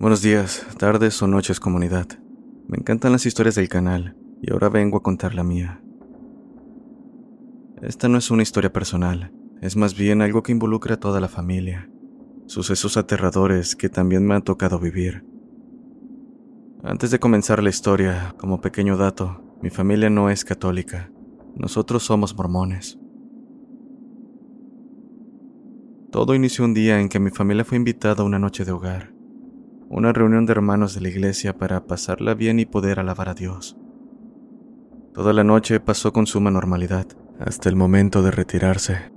Buenos 0.00 0.22
días, 0.22 0.66
tardes 0.78 1.20
o 1.20 1.26
noches 1.26 1.60
comunidad. 1.60 2.06
Me 2.68 2.78
encantan 2.78 3.12
las 3.12 3.26
historias 3.26 3.56
del 3.56 3.68
canal 3.68 4.16
y 4.40 4.50
ahora 4.50 4.70
vengo 4.70 4.96
a 4.96 5.02
contar 5.02 5.34
la 5.34 5.44
mía. 5.44 5.82
Esta 7.82 8.08
no 8.08 8.16
es 8.16 8.30
una 8.30 8.42
historia 8.42 8.72
personal, 8.72 9.30
es 9.60 9.76
más 9.76 9.94
bien 9.94 10.22
algo 10.22 10.42
que 10.42 10.52
involucra 10.52 10.94
a 10.94 11.00
toda 11.00 11.20
la 11.20 11.28
familia. 11.28 11.90
Sucesos 12.46 12.96
aterradores 12.96 13.76
que 13.76 13.90
también 13.90 14.26
me 14.26 14.34
han 14.34 14.40
tocado 14.40 14.78
vivir. 14.78 15.22
Antes 16.82 17.10
de 17.10 17.18
comenzar 17.18 17.62
la 17.62 17.68
historia, 17.68 18.34
como 18.38 18.62
pequeño 18.62 18.96
dato, 18.96 19.58
mi 19.60 19.68
familia 19.68 20.08
no 20.08 20.30
es 20.30 20.46
católica. 20.46 21.12
Nosotros 21.56 22.04
somos 22.04 22.34
mormones. 22.34 22.98
Todo 26.10 26.34
inició 26.34 26.64
un 26.64 26.72
día 26.72 26.98
en 26.98 27.10
que 27.10 27.20
mi 27.20 27.28
familia 27.28 27.66
fue 27.66 27.76
invitada 27.76 28.22
a 28.22 28.26
una 28.26 28.38
noche 28.38 28.64
de 28.64 28.72
hogar 28.72 29.19
una 29.90 30.12
reunión 30.12 30.46
de 30.46 30.52
hermanos 30.52 30.94
de 30.94 31.00
la 31.00 31.08
iglesia 31.08 31.58
para 31.58 31.84
pasarla 31.84 32.34
bien 32.34 32.60
y 32.60 32.64
poder 32.64 33.00
alabar 33.00 33.28
a 33.28 33.34
Dios. 33.34 33.76
Toda 35.12 35.32
la 35.32 35.42
noche 35.42 35.80
pasó 35.80 36.12
con 36.12 36.28
suma 36.28 36.52
normalidad, 36.52 37.08
hasta 37.40 37.68
el 37.68 37.74
momento 37.74 38.22
de 38.22 38.30
retirarse. 38.30 39.10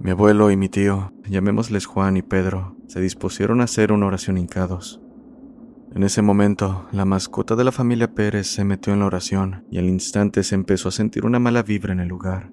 Mi 0.00 0.10
abuelo 0.10 0.50
y 0.50 0.56
mi 0.56 0.68
tío, 0.68 1.12
llamémosles 1.28 1.86
Juan 1.86 2.16
y 2.16 2.22
Pedro, 2.22 2.76
se 2.88 3.00
dispusieron 3.00 3.60
a 3.60 3.64
hacer 3.64 3.92
una 3.92 4.06
oración 4.06 4.36
hincados. 4.36 5.00
En 5.94 6.02
ese 6.02 6.20
momento, 6.20 6.88
la 6.90 7.04
mascota 7.04 7.54
de 7.54 7.62
la 7.62 7.70
familia 7.70 8.14
Pérez 8.14 8.48
se 8.48 8.64
metió 8.64 8.92
en 8.92 8.98
la 8.98 9.06
oración 9.06 9.64
y 9.70 9.78
al 9.78 9.84
instante 9.84 10.42
se 10.42 10.56
empezó 10.56 10.88
a 10.88 10.92
sentir 10.92 11.24
una 11.24 11.38
mala 11.38 11.62
vibra 11.62 11.92
en 11.92 12.00
el 12.00 12.08
lugar. 12.08 12.50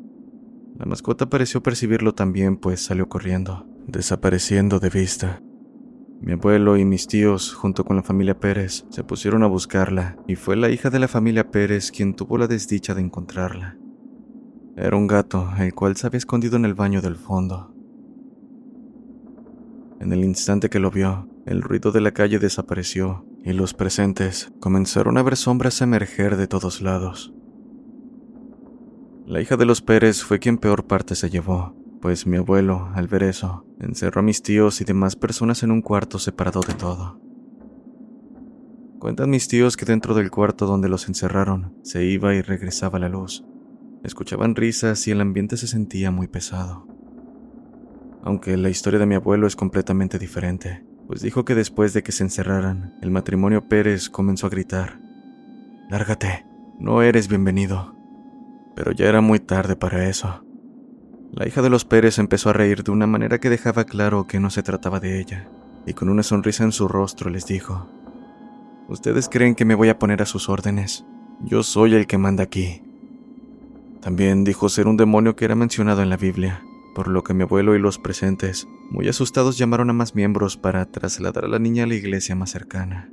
La 0.78 0.86
mascota 0.86 1.28
pareció 1.28 1.64
percibirlo 1.64 2.14
también, 2.14 2.58
pues 2.58 2.86
salió 2.86 3.10
corriendo, 3.10 3.66
desapareciendo 3.88 4.80
de 4.80 4.90
vista. 4.92 5.42
Mi 6.22 6.34
abuelo 6.34 6.78
y 6.78 6.86
mis 6.86 7.08
tíos, 7.08 7.52
junto 7.52 7.84
con 7.84 7.96
la 7.96 8.04
familia 8.04 8.40
Pérez, 8.40 8.86
se 8.90 9.04
pusieron 9.04 9.42
a 9.42 9.48
buscarla 9.48 10.18
y 10.28 10.36
fue 10.36 10.56
la 10.56 10.70
hija 10.70 10.92
de 10.92 11.00
la 11.00 11.08
familia 11.08 11.50
Pérez 11.50 11.90
quien 11.92 12.14
tuvo 12.14 12.38
la 12.38 12.46
desdicha 12.46 12.94
de 12.94 13.02
encontrarla. 13.02 13.76
Era 14.78 14.96
un 14.98 15.08
gato, 15.08 15.50
el 15.58 15.74
cual 15.74 15.98
se 15.98 16.06
había 16.06 16.20
escondido 16.20 16.58
en 16.58 16.66
el 16.66 16.76
baño 16.76 17.02
del 17.02 17.16
fondo. 17.16 17.74
En 20.00 20.14
el 20.14 20.24
instante 20.24 20.70
que 20.70 20.80
lo 20.80 20.92
vio, 20.92 21.28
el 21.48 21.64
ruido 21.64 21.92
de 21.92 22.02
la 22.02 22.12
calle 22.12 22.38
desapareció 22.38 23.26
y 23.44 23.54
los 23.54 23.74
presentes 23.74 24.52
comenzaron 24.60 25.18
a 25.18 25.24
ver 25.24 25.36
sombras 25.36 25.82
emerger 25.82 26.38
de 26.38 26.46
todos 26.46 26.84
lados. 26.84 27.34
La 29.26 29.42
hija 29.42 29.58
de 29.58 29.66
los 29.66 29.82
Pérez 29.82 30.24
fue 30.24 30.38
quien 30.38 30.60
peor 30.60 30.86
parte 30.86 31.16
se 31.16 31.32
llevó, 31.32 31.76
pues 32.02 32.26
mi 32.26 32.38
abuelo, 32.38 32.90
al 32.96 33.08
ver 33.08 33.24
eso, 33.24 33.66
encerró 33.80 34.20
a 34.20 34.24
mis 34.24 34.42
tíos 34.42 34.82
y 34.82 34.86
demás 34.86 35.16
personas 35.16 35.62
en 35.64 35.72
un 35.72 35.82
cuarto 35.82 36.18
separado 36.20 36.62
de 36.62 36.74
todo. 36.74 37.22
Cuentan 39.00 39.30
mis 39.30 39.48
tíos 39.48 39.78
que 39.78 39.86
dentro 39.86 40.14
del 40.14 40.32
cuarto 40.32 40.66
donde 40.66 40.90
los 40.90 41.08
encerraron 41.08 41.76
se 41.84 42.04
iba 42.04 42.34
y 42.34 42.42
regresaba 42.42 43.00
la 43.00 43.10
luz. 43.10 43.44
Escuchaban 44.04 44.56
risas 44.56 45.08
y 45.08 45.12
el 45.12 45.22
ambiente 45.22 45.58
se 45.58 45.68
sentía 45.68 46.12
muy 46.12 46.28
pesado. 46.28 46.88
Aunque 48.24 48.58
la 48.58 48.70
historia 48.70 49.00
de 49.00 49.06
mi 49.06 49.16
abuelo 49.16 49.48
es 49.48 49.56
completamente 49.56 50.20
diferente, 50.20 50.84
pues 51.08 51.22
dijo 51.22 51.46
que 51.46 51.56
después 51.56 51.94
de 51.94 52.04
que 52.04 52.12
se 52.12 52.24
encerraran, 52.24 52.96
el 53.02 53.12
matrimonio 53.12 53.68
Pérez 53.68 54.10
comenzó 54.10 54.48
a 54.48 54.52
gritar, 54.52 55.00
Lárgate, 55.90 56.46
no 56.80 57.02
eres 57.02 57.28
bienvenido. 57.28 57.96
Pero 58.76 58.92
ya 58.92 59.08
era 59.08 59.22
muy 59.22 59.40
tarde 59.40 59.76
para 59.76 60.08
eso. 60.08 60.46
La 61.34 61.48
hija 61.48 61.62
de 61.62 61.70
los 61.70 61.86
Pérez 61.86 62.20
empezó 62.20 62.50
a 62.50 62.54
reír 62.54 62.84
de 62.84 62.92
una 62.92 63.08
manera 63.08 63.40
que 63.40 63.50
dejaba 63.50 63.86
claro 63.86 64.28
que 64.28 64.42
no 64.42 64.50
se 64.50 64.64
trataba 64.64 65.00
de 65.00 65.22
ella, 65.22 65.50
y 65.86 65.94
con 65.94 66.10
una 66.10 66.24
sonrisa 66.24 66.66
en 66.66 66.74
su 66.74 66.90
rostro 66.90 67.30
les 67.30 67.46
dijo, 67.46 67.90
Ustedes 68.90 69.30
creen 69.30 69.56
que 69.56 69.64
me 69.64 69.76
voy 69.76 69.88
a 69.88 69.98
poner 69.98 70.22
a 70.22 70.26
sus 70.26 70.50
órdenes, 70.50 71.06
yo 71.40 71.64
soy 71.64 71.96
el 71.96 72.06
que 72.06 72.18
manda 72.18 72.44
aquí. 72.44 72.84
También 74.02 74.44
dijo 74.44 74.68
ser 74.68 74.88
un 74.88 74.98
demonio 74.98 75.38
que 75.38 75.46
era 75.46 75.56
mencionado 75.56 76.02
en 76.02 76.10
la 76.10 76.18
Biblia, 76.18 76.66
por 76.94 77.08
lo 77.08 77.24
que 77.24 77.34
mi 77.34 77.44
abuelo 77.44 77.76
y 77.76 77.80
los 77.80 77.98
presentes, 77.98 78.68
muy 78.90 79.08
asustados, 79.08 79.58
llamaron 79.58 79.90
a 79.90 79.94
más 79.94 80.16
miembros 80.16 80.58
para 80.58 80.86
trasladar 80.86 81.46
a 81.46 81.48
la 81.48 81.60
niña 81.60 81.86
a 81.86 81.88
la 81.88 81.96
iglesia 81.96 82.36
más 82.36 82.50
cercana. 82.52 83.10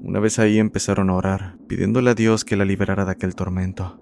Una 0.00 0.18
vez 0.18 0.38
ahí 0.38 0.58
empezaron 0.58 1.10
a 1.10 1.14
orar, 1.14 1.58
pidiéndole 1.68 2.08
a 2.08 2.14
Dios 2.14 2.46
que 2.46 2.56
la 2.56 2.64
liberara 2.64 3.04
de 3.04 3.12
aquel 3.12 3.34
tormento. 3.34 4.00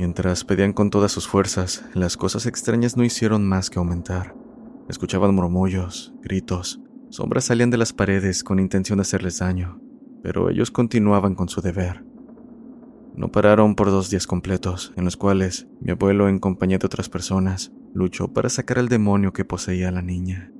Mientras 0.00 0.44
pedían 0.44 0.72
con 0.72 0.88
todas 0.88 1.12
sus 1.12 1.28
fuerzas, 1.28 1.84
las 1.92 2.16
cosas 2.16 2.46
extrañas 2.46 2.96
no 2.96 3.04
hicieron 3.04 3.46
más 3.46 3.68
que 3.68 3.78
aumentar. 3.78 4.34
Escuchaban 4.88 5.34
murmullos, 5.34 6.14
gritos, 6.22 6.80
sombras 7.10 7.44
salían 7.44 7.68
de 7.68 7.76
las 7.76 7.92
paredes 7.92 8.42
con 8.42 8.60
intención 8.60 8.96
de 8.96 9.02
hacerles 9.02 9.40
daño, 9.40 9.78
pero 10.22 10.48
ellos 10.48 10.70
continuaban 10.70 11.34
con 11.34 11.50
su 11.50 11.60
deber. 11.60 12.02
No 13.14 13.30
pararon 13.30 13.74
por 13.74 13.90
dos 13.90 14.08
días 14.08 14.26
completos, 14.26 14.94
en 14.96 15.04
los 15.04 15.18
cuales 15.18 15.68
mi 15.82 15.90
abuelo, 15.90 16.30
en 16.30 16.38
compañía 16.38 16.78
de 16.78 16.86
otras 16.86 17.10
personas, 17.10 17.70
luchó 17.92 18.28
para 18.28 18.48
sacar 18.48 18.78
al 18.78 18.88
demonio 18.88 19.34
que 19.34 19.44
poseía 19.44 19.90
a 19.90 19.92
la 19.92 20.00
niña. 20.00 20.50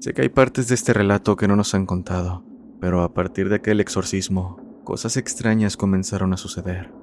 Sé 0.00 0.12
que 0.12 0.20
hay 0.20 0.28
partes 0.28 0.68
de 0.68 0.74
este 0.74 0.92
relato 0.92 1.36
que 1.36 1.48
no 1.48 1.56
nos 1.56 1.74
han 1.74 1.86
contado, 1.86 2.44
pero 2.82 3.00
a 3.00 3.14
partir 3.14 3.48
de 3.48 3.56
aquel 3.56 3.80
exorcismo, 3.80 4.82
cosas 4.84 5.16
extrañas 5.16 5.78
comenzaron 5.78 6.34
a 6.34 6.36
suceder. 6.36 6.99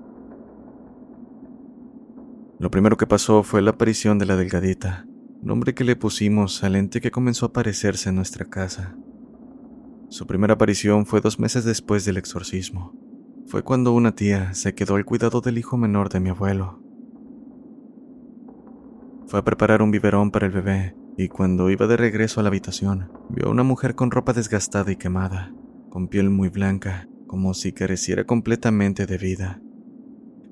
Lo 2.59 2.71
primero 2.71 2.97
que 2.97 3.05
pasó 3.05 3.43
fue 3.43 3.61
la 3.61 3.71
aparición 3.71 4.17
de 4.17 4.25
la 4.25 4.35
delgadita, 4.35 5.05
nombre 5.43 5.75
que 5.75 5.83
le 5.83 5.95
pusimos 5.95 6.63
al 6.63 6.75
ente 6.75 7.01
que 7.01 7.11
comenzó 7.11 7.45
a 7.45 7.49
aparecerse 7.49 8.09
en 8.09 8.15
nuestra 8.15 8.45
casa. 8.45 8.97
Su 10.09 10.25
primera 10.25 10.55
aparición 10.55 11.05
fue 11.05 11.21
dos 11.21 11.39
meses 11.39 11.65
después 11.65 12.03
del 12.05 12.17
exorcismo. 12.17 12.93
Fue 13.45 13.63
cuando 13.63 13.93
una 13.93 14.15
tía 14.15 14.55
se 14.55 14.73
quedó 14.73 14.95
al 14.95 15.05
cuidado 15.05 15.41
del 15.41 15.59
hijo 15.59 15.77
menor 15.77 16.09
de 16.09 16.19
mi 16.19 16.29
abuelo. 16.29 16.81
Fue 19.27 19.39
a 19.39 19.43
preparar 19.43 19.83
un 19.83 19.91
biberón 19.91 20.31
para 20.31 20.47
el 20.47 20.51
bebé 20.51 20.95
y 21.15 21.27
cuando 21.27 21.69
iba 21.69 21.85
de 21.85 21.97
regreso 21.97 22.39
a 22.39 22.43
la 22.43 22.49
habitación, 22.49 23.11
vio 23.29 23.47
a 23.47 23.51
una 23.51 23.63
mujer 23.63 23.93
con 23.93 24.09
ropa 24.09 24.33
desgastada 24.33 24.91
y 24.91 24.95
quemada, 24.95 25.53
con 25.89 26.07
piel 26.07 26.29
muy 26.29 26.49
blanca, 26.49 27.07
como 27.27 27.53
si 27.53 27.71
careciera 27.71 28.23
completamente 28.23 29.05
de 29.05 29.17
vida. 29.17 29.61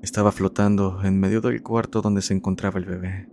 Estaba 0.02 0.32
flotando 0.32 1.02
en 1.02 1.18
medio 1.18 1.40
del 1.40 1.62
cuarto 1.62 2.02
donde 2.02 2.22
se 2.22 2.34
encontraba 2.34 2.78
el 2.78 2.84
bebé. 2.84 3.28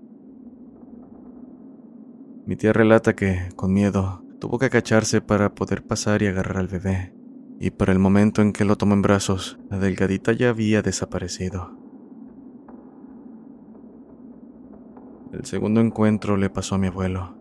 Mi 2.45 2.55
tía 2.55 2.73
relata 2.73 3.15
que, 3.15 3.49
con 3.55 3.71
miedo, 3.71 4.23
tuvo 4.39 4.59
que 4.59 4.65
agacharse 4.65 5.21
para 5.21 5.55
poder 5.55 5.85
pasar 5.85 6.21
y 6.21 6.27
agarrar 6.27 6.57
al 6.57 6.67
bebé, 6.67 7.13
y 7.59 7.71
para 7.71 7.93
el 7.93 7.99
momento 7.99 8.41
en 8.41 8.51
que 8.51 8.65
lo 8.65 8.75
tomó 8.75 8.93
en 8.93 9.01
brazos, 9.01 9.57
la 9.69 9.79
delgadita 9.79 10.33
ya 10.33 10.49
había 10.49 10.81
desaparecido. 10.81 11.77
El 15.31 15.45
segundo 15.45 15.81
encuentro 15.81 16.37
le 16.37 16.49
pasó 16.49 16.75
a 16.75 16.77
mi 16.77 16.87
abuelo. 16.87 17.37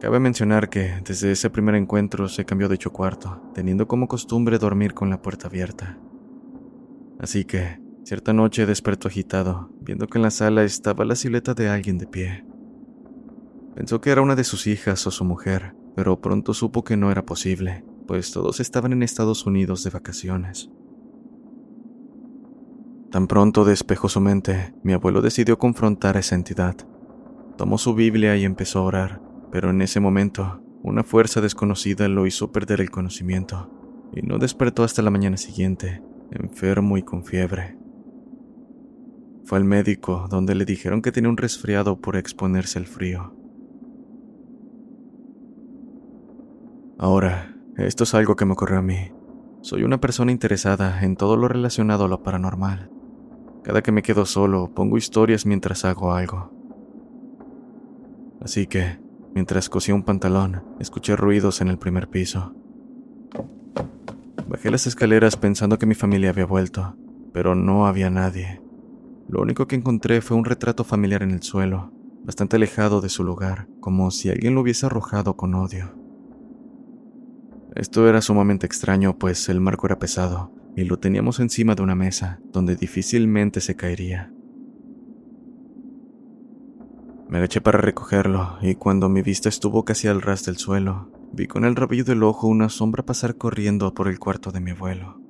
Cabe 0.00 0.20
mencionar 0.20 0.68
que 0.68 1.02
desde 1.04 1.32
ese 1.32 1.50
primer 1.50 1.74
encuentro 1.74 2.28
se 2.28 2.44
cambió 2.44 2.68
de 2.68 2.76
hecho 2.76 2.92
cuarto, 2.92 3.42
teniendo 3.52 3.86
como 3.86 4.08
costumbre 4.08 4.58
dormir 4.58 4.94
con 4.94 5.10
la 5.10 5.20
puerta 5.20 5.48
abierta. 5.48 5.98
Así 7.18 7.44
que, 7.44 7.80
Cierta 8.08 8.32
noche 8.32 8.64
despertó 8.64 9.08
agitado, 9.08 9.68
viendo 9.82 10.06
que 10.06 10.16
en 10.16 10.22
la 10.22 10.30
sala 10.30 10.64
estaba 10.64 11.04
la 11.04 11.14
silueta 11.14 11.52
de 11.52 11.68
alguien 11.68 11.98
de 11.98 12.06
pie. 12.06 12.42
Pensó 13.74 14.00
que 14.00 14.08
era 14.08 14.22
una 14.22 14.34
de 14.34 14.44
sus 14.44 14.66
hijas 14.66 15.06
o 15.06 15.10
su 15.10 15.26
mujer, 15.26 15.74
pero 15.94 16.18
pronto 16.18 16.54
supo 16.54 16.84
que 16.84 16.96
no 16.96 17.10
era 17.10 17.26
posible, 17.26 17.84
pues 18.06 18.32
todos 18.32 18.60
estaban 18.60 18.94
en 18.94 19.02
Estados 19.02 19.44
Unidos 19.44 19.84
de 19.84 19.90
vacaciones. 19.90 20.70
Tan 23.10 23.26
pronto 23.26 23.66
despejó 23.66 24.08
su 24.08 24.22
mente, 24.22 24.72
mi 24.82 24.94
abuelo 24.94 25.20
decidió 25.20 25.58
confrontar 25.58 26.16
a 26.16 26.20
esa 26.20 26.34
entidad. 26.34 26.76
Tomó 27.58 27.76
su 27.76 27.94
Biblia 27.94 28.38
y 28.38 28.46
empezó 28.46 28.78
a 28.78 28.84
orar, 28.84 29.22
pero 29.52 29.68
en 29.68 29.82
ese 29.82 30.00
momento, 30.00 30.62
una 30.82 31.04
fuerza 31.04 31.42
desconocida 31.42 32.08
lo 32.08 32.26
hizo 32.26 32.52
perder 32.52 32.80
el 32.80 32.90
conocimiento, 32.90 33.70
y 34.14 34.22
no 34.22 34.38
despertó 34.38 34.82
hasta 34.82 35.02
la 35.02 35.10
mañana 35.10 35.36
siguiente, 35.36 36.00
enfermo 36.30 36.96
y 36.96 37.02
con 37.02 37.22
fiebre. 37.22 37.76
Fue 39.48 39.56
al 39.56 39.64
médico, 39.64 40.26
donde 40.28 40.54
le 40.54 40.66
dijeron 40.66 41.00
que 41.00 41.10
tenía 41.10 41.30
un 41.30 41.38
resfriado 41.38 41.98
por 42.02 42.16
exponerse 42.18 42.78
al 42.78 42.84
frío. 42.84 43.34
Ahora, 46.98 47.56
esto 47.78 48.04
es 48.04 48.12
algo 48.12 48.36
que 48.36 48.44
me 48.44 48.52
ocurrió 48.52 48.80
a 48.80 48.82
mí. 48.82 49.10
Soy 49.62 49.84
una 49.84 50.02
persona 50.02 50.32
interesada 50.32 51.02
en 51.02 51.16
todo 51.16 51.38
lo 51.38 51.48
relacionado 51.48 52.04
a 52.04 52.08
lo 52.08 52.22
paranormal. 52.22 52.90
Cada 53.64 53.80
que 53.80 53.90
me 53.90 54.02
quedo 54.02 54.26
solo, 54.26 54.74
pongo 54.74 54.98
historias 54.98 55.46
mientras 55.46 55.86
hago 55.86 56.12
algo. 56.12 56.52
Así 58.42 58.66
que, 58.66 58.98
mientras 59.34 59.70
cosía 59.70 59.94
un 59.94 60.02
pantalón, 60.02 60.62
escuché 60.78 61.16
ruidos 61.16 61.62
en 61.62 61.68
el 61.68 61.78
primer 61.78 62.10
piso. 62.10 62.54
Bajé 64.46 64.70
las 64.70 64.86
escaleras 64.86 65.38
pensando 65.38 65.78
que 65.78 65.86
mi 65.86 65.94
familia 65.94 66.28
había 66.28 66.44
vuelto, 66.44 66.96
pero 67.32 67.54
no 67.54 67.86
había 67.86 68.10
nadie. 68.10 68.67
Lo 69.28 69.42
único 69.42 69.68
que 69.68 69.76
encontré 69.76 70.22
fue 70.22 70.38
un 70.38 70.46
retrato 70.46 70.84
familiar 70.84 71.22
en 71.22 71.32
el 71.32 71.42
suelo, 71.42 71.92
bastante 72.24 72.56
alejado 72.56 73.02
de 73.02 73.10
su 73.10 73.24
lugar, 73.24 73.68
como 73.80 74.10
si 74.10 74.30
alguien 74.30 74.54
lo 74.54 74.62
hubiese 74.62 74.86
arrojado 74.86 75.36
con 75.36 75.54
odio. 75.54 75.94
Esto 77.76 78.08
era 78.08 78.22
sumamente 78.22 78.64
extraño, 78.64 79.18
pues 79.18 79.50
el 79.50 79.60
marco 79.60 79.86
era 79.86 79.98
pesado, 79.98 80.50
y 80.74 80.84
lo 80.84 80.98
teníamos 80.98 81.40
encima 81.40 81.74
de 81.74 81.82
una 81.82 81.94
mesa, 81.94 82.40
donde 82.52 82.74
difícilmente 82.74 83.60
se 83.60 83.76
caería. 83.76 84.32
Me 87.28 87.36
agaché 87.36 87.60
para 87.60 87.78
recogerlo, 87.78 88.56
y 88.62 88.76
cuando 88.76 89.10
mi 89.10 89.20
vista 89.20 89.50
estuvo 89.50 89.84
casi 89.84 90.08
al 90.08 90.22
ras 90.22 90.46
del 90.46 90.56
suelo, 90.56 91.12
vi 91.32 91.46
con 91.46 91.66
el 91.66 91.76
rabillo 91.76 92.04
del 92.04 92.22
ojo 92.22 92.48
una 92.48 92.70
sombra 92.70 93.04
pasar 93.04 93.36
corriendo 93.36 93.92
por 93.92 94.08
el 94.08 94.18
cuarto 94.18 94.50
de 94.50 94.60
mi 94.60 94.70
abuelo. 94.70 95.27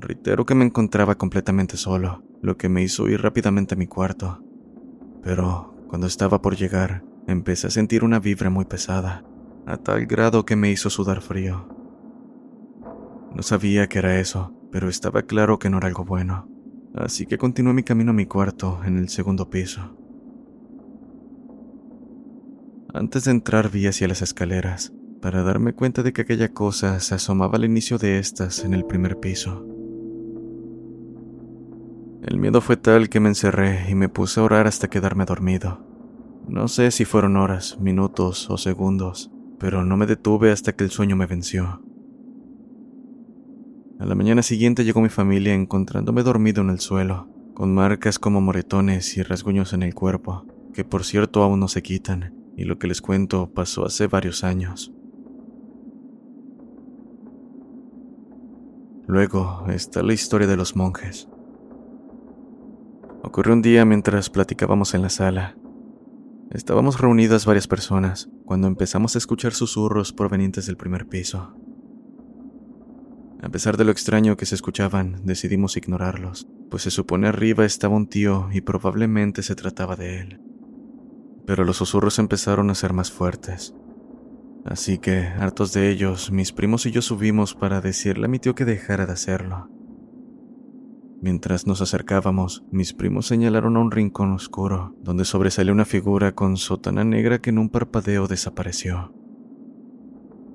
Reitero 0.00 0.46
que 0.46 0.54
me 0.54 0.64
encontraba 0.64 1.16
completamente 1.16 1.76
solo, 1.76 2.24
lo 2.40 2.56
que 2.56 2.70
me 2.70 2.82
hizo 2.82 3.06
ir 3.08 3.20
rápidamente 3.20 3.74
a 3.74 3.78
mi 3.78 3.86
cuarto. 3.86 4.42
Pero 5.22 5.74
cuando 5.88 6.06
estaba 6.06 6.40
por 6.40 6.56
llegar, 6.56 7.04
empecé 7.26 7.66
a 7.66 7.70
sentir 7.70 8.02
una 8.02 8.18
vibra 8.18 8.48
muy 8.48 8.64
pesada, 8.64 9.24
a 9.66 9.76
tal 9.76 10.06
grado 10.06 10.46
que 10.46 10.56
me 10.56 10.70
hizo 10.70 10.88
sudar 10.88 11.20
frío. 11.20 11.68
No 13.34 13.42
sabía 13.42 13.88
qué 13.88 13.98
era 13.98 14.18
eso, 14.18 14.54
pero 14.72 14.88
estaba 14.88 15.22
claro 15.22 15.58
que 15.58 15.68
no 15.68 15.76
era 15.76 15.88
algo 15.88 16.06
bueno, 16.06 16.48
así 16.94 17.26
que 17.26 17.36
continué 17.36 17.74
mi 17.74 17.82
camino 17.82 18.12
a 18.12 18.14
mi 18.14 18.24
cuarto 18.24 18.80
en 18.86 18.96
el 18.96 19.10
segundo 19.10 19.50
piso. 19.50 19.98
Antes 22.94 23.24
de 23.24 23.32
entrar 23.32 23.70
vi 23.70 23.86
hacia 23.86 24.08
las 24.08 24.22
escaleras, 24.22 24.94
para 25.20 25.42
darme 25.42 25.74
cuenta 25.74 26.02
de 26.02 26.14
que 26.14 26.22
aquella 26.22 26.48
cosa 26.48 26.98
se 27.00 27.14
asomaba 27.14 27.56
al 27.56 27.66
inicio 27.66 27.98
de 27.98 28.18
estas 28.18 28.64
en 28.64 28.72
el 28.72 28.86
primer 28.86 29.20
piso. 29.20 29.66
El 32.22 32.38
miedo 32.38 32.60
fue 32.60 32.76
tal 32.76 33.08
que 33.08 33.18
me 33.18 33.30
encerré 33.30 33.86
y 33.88 33.94
me 33.94 34.10
puse 34.10 34.40
a 34.40 34.42
orar 34.42 34.66
hasta 34.66 34.88
quedarme 34.88 35.24
dormido. 35.24 35.80
No 36.46 36.68
sé 36.68 36.90
si 36.90 37.06
fueron 37.06 37.36
horas, 37.36 37.78
minutos 37.80 38.50
o 38.50 38.58
segundos, 38.58 39.30
pero 39.58 39.84
no 39.84 39.96
me 39.96 40.06
detuve 40.06 40.52
hasta 40.52 40.74
que 40.74 40.84
el 40.84 40.90
sueño 40.90 41.16
me 41.16 41.26
venció. 41.26 41.82
A 43.98 44.04
la 44.04 44.14
mañana 44.14 44.42
siguiente 44.42 44.84
llegó 44.84 45.00
mi 45.00 45.08
familia 45.08 45.54
encontrándome 45.54 46.22
dormido 46.22 46.60
en 46.60 46.70
el 46.70 46.80
suelo, 46.80 47.28
con 47.54 47.74
marcas 47.74 48.18
como 48.18 48.42
moretones 48.42 49.16
y 49.16 49.22
rasguños 49.22 49.72
en 49.72 49.82
el 49.82 49.94
cuerpo, 49.94 50.46
que 50.74 50.84
por 50.84 51.04
cierto 51.04 51.42
aún 51.42 51.60
no 51.60 51.68
se 51.68 51.82
quitan, 51.82 52.34
y 52.54 52.64
lo 52.64 52.78
que 52.78 52.86
les 52.86 53.00
cuento 53.00 53.50
pasó 53.50 53.86
hace 53.86 54.06
varios 54.06 54.44
años. 54.44 54.92
Luego 59.06 59.64
está 59.68 60.02
la 60.02 60.12
historia 60.12 60.46
de 60.46 60.56
los 60.56 60.76
monjes. 60.76 61.28
Ocurrió 63.22 63.52
un 63.52 63.62
día 63.62 63.84
mientras 63.84 64.30
platicábamos 64.30 64.94
en 64.94 65.02
la 65.02 65.10
sala. 65.10 65.56
Estábamos 66.50 67.00
reunidas 67.00 67.46
varias 67.46 67.68
personas 67.68 68.28
cuando 68.44 68.66
empezamos 68.66 69.14
a 69.14 69.18
escuchar 69.18 69.52
susurros 69.52 70.12
provenientes 70.12 70.66
del 70.66 70.76
primer 70.76 71.06
piso. 71.06 71.54
A 73.42 73.48
pesar 73.48 73.76
de 73.76 73.84
lo 73.84 73.92
extraño 73.92 74.36
que 74.36 74.46
se 74.46 74.54
escuchaban, 74.54 75.20
decidimos 75.24 75.76
ignorarlos, 75.76 76.48
pues 76.70 76.82
se 76.82 76.90
supone 76.90 77.28
arriba 77.28 77.64
estaba 77.64 77.96
un 77.96 78.08
tío 78.08 78.48
y 78.52 78.60
probablemente 78.60 79.42
se 79.42 79.54
trataba 79.54 79.96
de 79.96 80.20
él 80.20 80.40
pero 81.50 81.64
los 81.64 81.78
susurros 81.78 82.20
empezaron 82.20 82.70
a 82.70 82.76
ser 82.76 82.92
más 82.92 83.10
fuertes. 83.10 83.74
Así 84.64 84.98
que, 84.98 85.18
hartos 85.18 85.72
de 85.72 85.90
ellos, 85.90 86.30
mis 86.30 86.52
primos 86.52 86.86
y 86.86 86.92
yo 86.92 87.02
subimos 87.02 87.56
para 87.56 87.80
decirle 87.80 88.26
a 88.26 88.28
mi 88.28 88.38
tío 88.38 88.54
que 88.54 88.64
dejara 88.64 89.04
de 89.04 89.14
hacerlo. 89.14 89.68
Mientras 91.22 91.66
nos 91.66 91.82
acercábamos, 91.82 92.64
mis 92.70 92.94
primos 92.94 93.26
señalaron 93.26 93.76
a 93.76 93.80
un 93.80 93.90
rincón 93.90 94.32
oscuro, 94.32 94.94
donde 95.02 95.26
sobresalió 95.26 95.72
una 95.72 95.84
figura 95.84 96.34
con 96.34 96.56
sotana 96.56 97.04
negra 97.04 97.40
que 97.40 97.50
en 97.50 97.58
un 97.58 97.68
parpadeo 97.68 98.26
desapareció. 98.26 99.12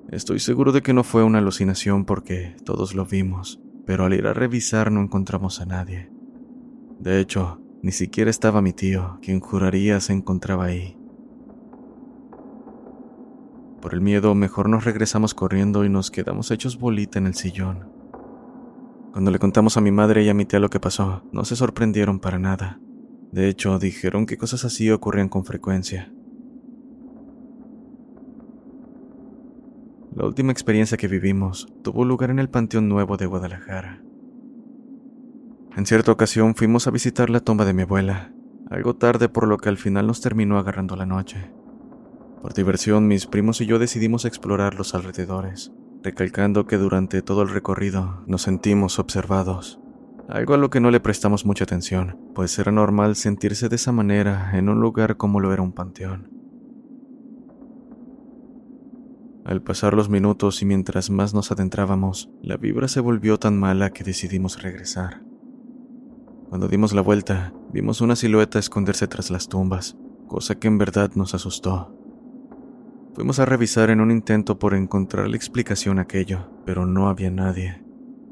Estoy 0.10 0.40
seguro 0.40 0.72
de 0.72 0.82
que 0.82 0.94
no 0.94 1.04
fue 1.04 1.24
una 1.24 1.38
alucinación 1.38 2.06
porque 2.06 2.56
todos 2.66 2.96
lo 2.96 3.06
vimos, 3.06 3.62
pero 3.86 4.06
al 4.06 4.14
ir 4.14 4.26
a 4.26 4.34
revisar 4.34 4.92
no 4.92 5.02
encontramos 5.02 5.62
a 5.62 5.68
nadie. 5.68 6.10
De 7.00 7.20
hecho, 7.20 7.62
ni 7.84 7.92
siquiera 7.92 8.32
estaba 8.32 8.64
mi 8.64 8.74
tío, 8.74 9.20
quien 9.22 9.42
juraría 9.42 10.00
se 10.00 10.14
encontraba 10.14 10.66
ahí. 10.66 10.98
Por 13.82 13.94
el 13.94 14.02
miedo, 14.02 14.34
mejor 14.34 14.68
nos 14.68 14.84
regresamos 14.84 15.36
corriendo 15.36 15.86
y 15.86 15.90
nos 15.90 16.10
quedamos 16.10 16.50
hechos 16.50 16.80
bolita 16.80 17.20
en 17.20 17.28
el 17.28 17.36
sillón. 17.36 17.95
Cuando 19.16 19.32
le 19.32 19.40
contamos 19.40 19.78
a 19.78 19.82
mi 19.82 19.92
madre 19.92 20.24
y 20.24 20.28
a 20.28 20.34
mi 20.34 20.44
tía 20.44 20.60
lo 20.60 20.70
que 20.70 20.82
pasó, 20.82 21.24
no 21.32 21.46
se 21.46 21.56
sorprendieron 21.56 22.20
para 22.20 22.38
nada. 22.38 22.82
De 23.32 23.48
hecho, 23.48 23.80
dijeron 23.80 24.26
que 24.26 24.36
cosas 24.36 24.66
así 24.66 24.92
ocurrían 24.92 25.30
con 25.30 25.46
frecuencia. 25.46 26.12
La 30.14 30.26
última 30.26 30.52
experiencia 30.52 30.98
que 30.98 31.08
vivimos 31.08 31.66
tuvo 31.82 32.04
lugar 32.04 32.30
en 32.30 32.40
el 32.40 32.50
Panteón 32.50 32.90
Nuevo 32.90 33.16
de 33.16 33.26
Guadalajara. 33.26 34.04
En 35.78 35.86
cierta 35.86 36.12
ocasión 36.12 36.54
fuimos 36.54 36.86
a 36.86 36.92
visitar 36.92 37.30
la 37.30 37.40
tumba 37.40 37.64
de 37.64 37.74
mi 37.74 37.84
abuela, 37.84 38.34
algo 38.70 38.98
tarde 38.98 39.30
por 39.30 39.48
lo 39.48 39.56
que 39.60 39.70
al 39.70 39.78
final 39.78 40.08
nos 40.08 40.20
terminó 40.20 40.58
agarrando 40.58 40.98
la 40.98 41.06
noche. 41.06 41.54
Por 42.42 42.54
diversión, 42.54 43.08
mis 43.08 43.28
primos 43.28 43.62
y 43.62 43.66
yo 43.66 43.80
decidimos 43.80 44.26
explorar 44.26 44.76
los 44.76 44.94
alrededores, 44.94 45.72
recalcando 46.06 46.68
que 46.68 46.78
durante 46.78 47.24
todo 47.24 47.42
el 47.42 47.50
recorrido 47.50 48.24
nos 48.28 48.44
sentimos 48.44 49.00
observados, 49.00 49.80
algo 50.30 50.54
a 50.54 50.58
lo 50.58 50.70
que 50.70 50.80
no 50.80 50.92
le 50.92 51.00
prestamos 51.00 51.48
mucha 51.48 51.64
atención, 51.64 52.20
pues 52.36 52.58
era 52.60 52.72
normal 52.72 53.16
sentirse 53.16 53.70
de 53.70 53.76
esa 53.76 53.92
manera 53.92 54.52
en 54.54 54.70
un 54.70 54.80
lugar 54.80 55.18
como 55.18 55.40
lo 55.40 55.52
era 55.52 55.64
un 55.64 55.74
panteón. 55.74 56.30
Al 59.46 59.64
pasar 59.64 59.96
los 59.96 60.08
minutos 60.08 60.62
y 60.62 60.66
mientras 60.66 61.10
más 61.10 61.34
nos 61.34 61.52
adentrábamos, 61.52 62.30
la 62.42 62.58
vibra 62.58 62.88
se 62.88 63.00
volvió 63.00 63.40
tan 63.40 63.60
mala 63.60 63.90
que 63.90 64.04
decidimos 64.04 64.62
regresar. 64.62 65.24
Cuando 66.50 66.68
dimos 66.68 66.94
la 66.94 67.02
vuelta, 67.02 67.52
vimos 67.74 68.00
una 68.02 68.16
silueta 68.16 68.60
esconderse 68.60 69.08
tras 69.08 69.32
las 69.32 69.48
tumbas, 69.48 69.98
cosa 70.28 70.56
que 70.56 70.68
en 70.68 70.78
verdad 70.78 71.12
nos 71.16 71.34
asustó. 71.34 71.95
Fuimos 73.16 73.40
a 73.40 73.46
revisar 73.46 73.92
en 73.92 74.02
un 74.02 74.12
intento 74.12 74.60
por 74.60 74.74
encontrar 74.74 75.30
la 75.30 75.38
explicación 75.38 76.00
a 76.00 76.02
aquello, 76.02 76.50
pero 76.66 76.86
no 76.86 77.08
había 77.08 77.32
nadie. 77.32 77.82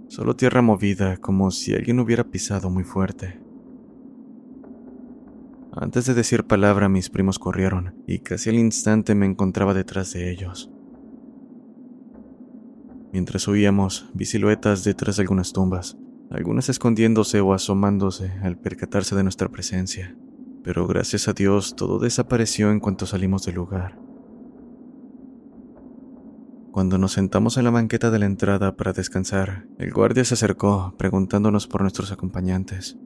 Solo 0.10 0.36
tierra 0.36 0.62
movida, 0.62 1.16
como 1.16 1.52
si 1.52 1.74
alguien 1.74 2.02
hubiera 2.02 2.26
pisado 2.26 2.70
muy 2.70 2.84
fuerte. 2.84 3.40
Antes 5.72 6.06
de 6.06 6.14
decir 6.14 6.44
palabra, 6.44 6.90
mis 6.90 7.10
primos 7.10 7.40
corrieron, 7.40 7.96
y 8.08 8.20
casi 8.20 8.50
al 8.50 8.58
instante 8.58 9.16
me 9.16 9.26
encontraba 9.26 9.74
detrás 9.74 10.12
de 10.12 10.30
ellos. 10.30 10.70
Mientras 13.14 13.48
huíamos, 13.48 14.12
vi 14.14 14.26
siluetas 14.26 14.84
detrás 14.84 15.16
de 15.16 15.22
algunas 15.22 15.54
tumbas, 15.54 15.98
algunas 16.30 16.68
escondiéndose 16.68 17.40
o 17.40 17.54
asomándose 17.54 18.34
al 18.42 18.60
percatarse 18.60 19.16
de 19.16 19.24
nuestra 19.24 19.48
presencia, 19.48 20.18
pero 20.62 20.86
gracias 20.88 21.30
a 21.30 21.34
Dios 21.34 21.78
todo 21.78 22.00
desapareció 22.00 22.70
en 22.70 22.82
cuanto 22.82 23.06
salimos 23.06 23.46
del 23.46 23.56
lugar. 23.56 24.03
Cuando 26.74 26.98
nos 26.98 27.12
sentamos 27.12 27.58
en 27.58 27.66
la 27.66 27.70
banqueta 27.70 28.10
de 28.10 28.18
la 28.18 28.26
entrada 28.26 28.76
para 28.76 28.94
descansar, 28.94 29.68
el 29.78 29.94
guardia 29.94 30.26
se 30.26 30.34
acercó 30.34 30.96
preguntándonos 30.98 31.68
por 31.68 31.82
nuestros 31.82 32.12
acompañantes. 32.12 32.98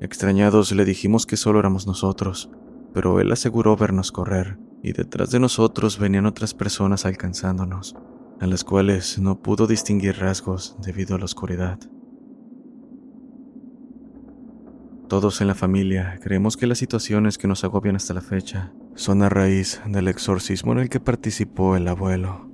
Extrañados 0.00 0.72
le 0.72 0.86
dijimos 0.86 1.26
que 1.26 1.36
solo 1.36 1.58
éramos 1.58 1.86
nosotros, 1.86 2.50
pero 2.94 3.20
él 3.20 3.30
aseguró 3.30 3.76
vernos 3.76 4.10
correr, 4.10 4.58
y 4.82 4.92
detrás 4.92 5.30
de 5.30 5.38
nosotros 5.38 5.98
venían 5.98 6.24
otras 6.24 6.54
personas 6.54 7.04
alcanzándonos, 7.04 7.94
a 8.40 8.46
las 8.46 8.64
cuales 8.64 9.18
no 9.18 9.42
pudo 9.42 9.66
distinguir 9.66 10.16
rasgos 10.16 10.74
debido 10.80 11.16
a 11.16 11.18
la 11.18 11.26
oscuridad. 11.26 11.78
Todos 15.10 15.42
en 15.42 15.48
la 15.48 15.54
familia 15.54 16.18
creemos 16.22 16.56
que 16.56 16.66
las 16.66 16.78
situaciones 16.78 17.36
que 17.36 17.48
nos 17.48 17.64
agobian 17.64 17.96
hasta 17.96 18.14
la 18.14 18.22
fecha 18.22 18.72
son 18.94 19.22
a 19.22 19.28
raíz 19.28 19.82
del 19.86 20.08
exorcismo 20.08 20.72
en 20.72 20.78
el 20.78 20.88
que 20.88 21.00
participó 21.00 21.76
el 21.76 21.86
abuelo. 21.86 22.51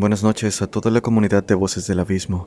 Buenas 0.00 0.22
noches 0.22 0.62
a 0.62 0.68
toda 0.68 0.92
la 0.92 1.00
comunidad 1.00 1.42
de 1.42 1.56
Voces 1.56 1.88
del 1.88 1.98
Abismo. 1.98 2.46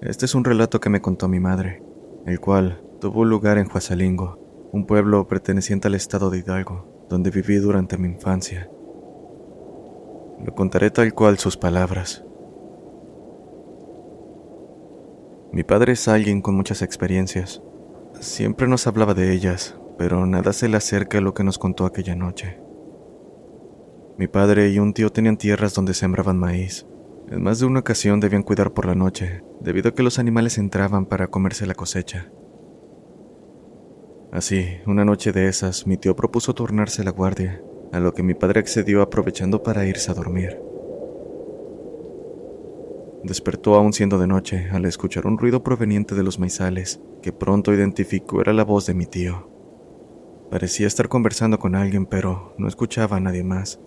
Este 0.00 0.24
es 0.24 0.34
un 0.34 0.44
relato 0.44 0.80
que 0.80 0.88
me 0.88 1.02
contó 1.02 1.28
mi 1.28 1.38
madre, 1.38 1.82
el 2.24 2.40
cual 2.40 2.82
tuvo 3.02 3.26
lugar 3.26 3.58
en 3.58 3.68
Huasalingo, 3.70 4.70
un 4.72 4.86
pueblo 4.86 5.28
perteneciente 5.28 5.88
al 5.88 5.94
estado 5.94 6.30
de 6.30 6.38
Hidalgo, 6.38 7.06
donde 7.10 7.28
viví 7.28 7.56
durante 7.56 7.98
mi 7.98 8.08
infancia. 8.08 8.70
Lo 10.42 10.54
contaré 10.54 10.90
tal 10.90 11.12
cual 11.12 11.36
sus 11.36 11.58
palabras. 11.58 12.24
Mi 15.52 15.64
padre 15.64 15.92
es 15.92 16.08
alguien 16.08 16.40
con 16.40 16.54
muchas 16.54 16.80
experiencias. 16.80 17.60
Siempre 18.20 18.68
nos 18.68 18.86
hablaba 18.86 19.12
de 19.12 19.34
ellas, 19.34 19.76
pero 19.98 20.24
nada 20.24 20.54
se 20.54 20.66
le 20.66 20.78
acerca 20.78 21.18
a 21.18 21.20
lo 21.20 21.34
que 21.34 21.44
nos 21.44 21.58
contó 21.58 21.84
aquella 21.84 22.16
noche. 22.16 22.58
Mi 24.18 24.28
padre 24.28 24.70
y 24.70 24.78
un 24.78 24.94
tío 24.94 25.10
tenían 25.10 25.36
tierras 25.36 25.74
donde 25.74 25.92
sembraban 25.92 26.38
maíz. 26.38 26.86
En 27.28 27.42
más 27.42 27.58
de 27.58 27.66
una 27.66 27.80
ocasión 27.80 28.18
debían 28.18 28.42
cuidar 28.42 28.72
por 28.72 28.86
la 28.86 28.94
noche, 28.94 29.42
debido 29.60 29.90
a 29.90 29.94
que 29.94 30.02
los 30.02 30.18
animales 30.18 30.56
entraban 30.56 31.04
para 31.04 31.26
comerse 31.26 31.66
la 31.66 31.74
cosecha. 31.74 32.30
Así, 34.32 34.66
una 34.86 35.04
noche 35.04 35.32
de 35.32 35.48
esas, 35.48 35.86
mi 35.86 35.98
tío 35.98 36.16
propuso 36.16 36.54
tornarse 36.54 37.04
la 37.04 37.10
guardia, 37.10 37.62
a 37.92 38.00
lo 38.00 38.14
que 38.14 38.22
mi 38.22 38.32
padre 38.32 38.60
accedió 38.60 39.02
aprovechando 39.02 39.62
para 39.62 39.84
irse 39.86 40.10
a 40.10 40.14
dormir. 40.14 40.60
Despertó 43.22 43.74
aún 43.74 43.92
siendo 43.92 44.18
de 44.18 44.28
noche 44.28 44.68
al 44.70 44.86
escuchar 44.86 45.26
un 45.26 45.36
ruido 45.36 45.62
proveniente 45.62 46.14
de 46.14 46.22
los 46.22 46.38
maizales, 46.38 47.00
que 47.20 47.32
pronto 47.32 47.74
identificó 47.74 48.40
era 48.40 48.54
la 48.54 48.64
voz 48.64 48.86
de 48.86 48.94
mi 48.94 49.04
tío. 49.04 49.50
Parecía 50.50 50.86
estar 50.86 51.08
conversando 51.08 51.58
con 51.58 51.74
alguien, 51.74 52.06
pero 52.06 52.54
no 52.56 52.68
escuchaba 52.68 53.16
a 53.16 53.20
nadie 53.20 53.42
más. 53.42 53.80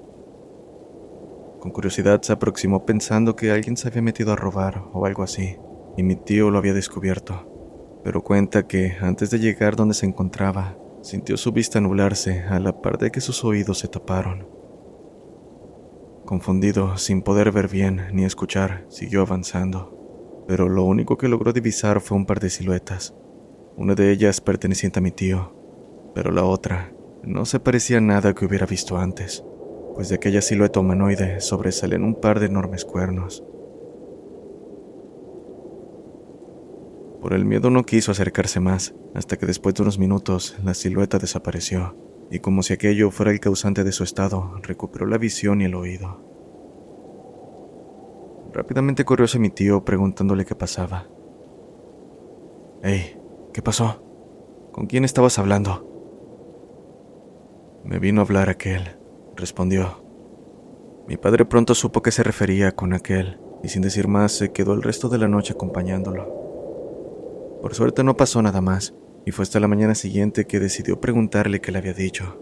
Con 1.59 1.71
curiosidad 1.71 2.21
se 2.21 2.31
aproximó 2.31 2.85
pensando 2.85 3.35
que 3.35 3.51
alguien 3.51 3.75
se 3.75 3.89
había 3.89 4.01
metido 4.01 4.31
a 4.31 4.37
robar 4.37 4.85
o 4.93 5.05
algo 5.05 5.23
así, 5.23 5.57
y 5.97 6.03
mi 6.03 6.15
tío 6.15 6.51
lo 6.51 6.57
había 6.57 6.73
descubierto. 6.73 7.99
Pero 8.01 8.23
cuenta 8.23 8.65
que, 8.65 8.95
antes 9.01 9.29
de 9.29 9.39
llegar 9.39 9.75
donde 9.75 9.93
se 9.93 10.05
encontraba, 10.05 10.77
sintió 11.01 11.35
su 11.35 11.51
vista 11.51 11.81
nublarse 11.81 12.43
a 12.43 12.59
la 12.59 12.81
par 12.81 12.97
de 12.97 13.11
que 13.11 13.19
sus 13.19 13.43
oídos 13.43 13.79
se 13.79 13.89
taparon. 13.89 14.47
Confundido, 16.25 16.97
sin 16.97 17.23
poder 17.23 17.51
ver 17.51 17.67
bien 17.67 18.07
ni 18.13 18.23
escuchar, 18.23 18.85
siguió 18.87 19.21
avanzando, 19.21 20.45
pero 20.47 20.69
lo 20.69 20.85
único 20.85 21.17
que 21.17 21.27
logró 21.27 21.51
divisar 21.51 21.99
fue 21.99 22.15
un 22.15 22.25
par 22.25 22.39
de 22.39 22.49
siluetas, 22.49 23.13
una 23.75 23.95
de 23.95 24.11
ellas 24.11 24.39
perteneciente 24.39 24.99
a 24.99 25.01
mi 25.01 25.11
tío, 25.11 25.53
pero 26.15 26.31
la 26.31 26.45
otra 26.45 26.93
no 27.23 27.43
se 27.45 27.59
parecía 27.59 27.97
a 27.97 28.01
nada 28.01 28.33
que 28.33 28.45
hubiera 28.45 28.65
visto 28.65 28.97
antes 28.97 29.43
pues 29.95 30.09
de 30.09 30.15
aquella 30.15 30.41
silueta 30.41 30.79
humanoide 30.79 31.41
sobresalen 31.41 32.03
un 32.03 32.15
par 32.15 32.39
de 32.39 32.47
enormes 32.47 32.85
cuernos. 32.85 33.43
Por 37.21 37.33
el 37.33 37.45
miedo 37.45 37.69
no 37.69 37.83
quiso 37.83 38.11
acercarse 38.11 38.59
más, 38.59 38.95
hasta 39.13 39.37
que 39.37 39.45
después 39.45 39.75
de 39.75 39.81
unos 39.81 39.99
minutos 39.99 40.57
la 40.63 40.73
silueta 40.73 41.19
desapareció, 41.19 41.97
y 42.31 42.39
como 42.39 42.63
si 42.63 42.73
aquello 42.73 43.11
fuera 43.11 43.31
el 43.31 43.39
causante 43.39 43.83
de 43.83 43.91
su 43.91 44.03
estado, 44.03 44.53
recuperó 44.61 45.05
la 45.05 45.17
visión 45.17 45.61
y 45.61 45.65
el 45.65 45.75
oído. 45.75 46.23
Rápidamente 48.53 49.05
corrió 49.05 49.25
hacia 49.25 49.39
mi 49.39 49.49
tío 49.49 49.83
preguntándole 49.83 50.45
qué 50.45 50.55
pasaba. 50.55 51.07
Hey, 52.81 53.17
¿qué 53.53 53.61
pasó? 53.61 54.01
¿Con 54.71 54.87
quién 54.87 55.03
estabas 55.03 55.37
hablando? 55.39 55.85
Me 57.83 57.99
vino 57.99 58.21
a 58.21 58.23
hablar 58.23 58.49
aquel, 58.49 58.98
respondió. 59.39 60.03
Mi 61.07 61.17
padre 61.17 61.45
pronto 61.45 61.73
supo 61.73 62.03
que 62.03 62.11
se 62.11 62.21
refería 62.21 62.73
con 62.73 62.93
aquel, 62.93 63.39
y 63.63 63.69
sin 63.69 63.81
decir 63.81 64.07
más 64.07 64.33
se 64.33 64.51
quedó 64.51 64.73
el 64.73 64.83
resto 64.83 65.09
de 65.09 65.17
la 65.17 65.27
noche 65.27 65.53
acompañándolo. 65.53 66.37
Por 67.61 67.73
suerte 67.73 68.03
no 68.03 68.15
pasó 68.15 68.41
nada 68.41 68.61
más, 68.61 68.93
y 69.25 69.31
fue 69.31 69.43
hasta 69.43 69.59
la 69.59 69.67
mañana 69.67 69.95
siguiente 69.95 70.45
que 70.45 70.59
decidió 70.59 71.01
preguntarle 71.01 71.61
qué 71.61 71.71
le 71.71 71.79
había 71.79 71.93
dicho. 71.93 72.39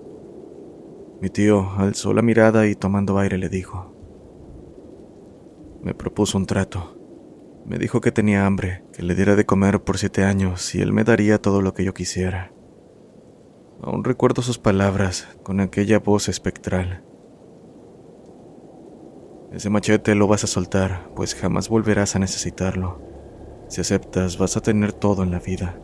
Mi 1.22 1.30
tío 1.30 1.72
alzó 1.77 2.13
la 2.13 2.22
mirada 2.22 2.68
y 2.68 2.75
tomando 2.75 3.18
aire 3.18 3.38
le 3.38 3.50
dijo, 3.50 3.94
me 5.82 5.94
propuso 5.94 6.38
un 6.38 6.46
trato. 6.46 6.96
Me 7.66 7.77
dijo 7.77 8.01
que 8.01 8.12
tenía 8.12 8.46
hambre, 8.46 8.84
que 8.94 9.04
le 9.04 9.16
diera 9.16 9.36
de 9.36 9.46
comer 9.46 9.82
por 9.82 9.98
siete 9.98 10.24
años 10.24 10.74
y 10.75 10.82
él 10.82 10.94
me 10.94 11.04
daría 11.04 11.42
todo 11.42 11.62
lo 11.62 11.74
que 11.74 11.84
yo 11.84 11.94
quisiera. 11.94 12.51
Aún 13.82 14.04
recuerdo 14.04 14.42
sus 14.42 14.58
palabras 14.58 15.28
con 15.44 15.60
aquella 15.60 16.00
voz 16.00 16.30
espectral. 16.30 17.04
Ese 19.52 19.70
machete 19.70 20.16
lo 20.16 20.28
vas 20.28 20.44
a 20.44 20.48
soltar, 20.48 21.10
pues 21.16 21.36
jamás 21.36 21.70
volverás 21.70 22.16
a 22.16 22.20
necesitarlo. 22.20 23.02
Si 23.70 23.82
aceptas, 23.82 24.38
vas 24.38 24.58
a 24.58 24.62
tener 24.62 24.94
todo 24.94 25.24
en 25.24 25.32
la 25.32 25.40
vida. 25.40 25.80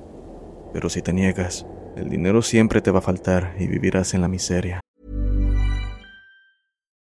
Pero 0.74 0.90
si 0.90 1.02
te 1.02 1.14
niegas, 1.14 1.66
el 1.96 2.10
dinero 2.10 2.42
siempre 2.42 2.82
te 2.82 2.92
va 2.92 3.00
a 3.00 3.04
faltar 3.04 3.56
y 3.60 3.68
vivirás 3.68 4.14
en 4.14 4.22
la 4.22 4.28
miseria. 4.28 4.80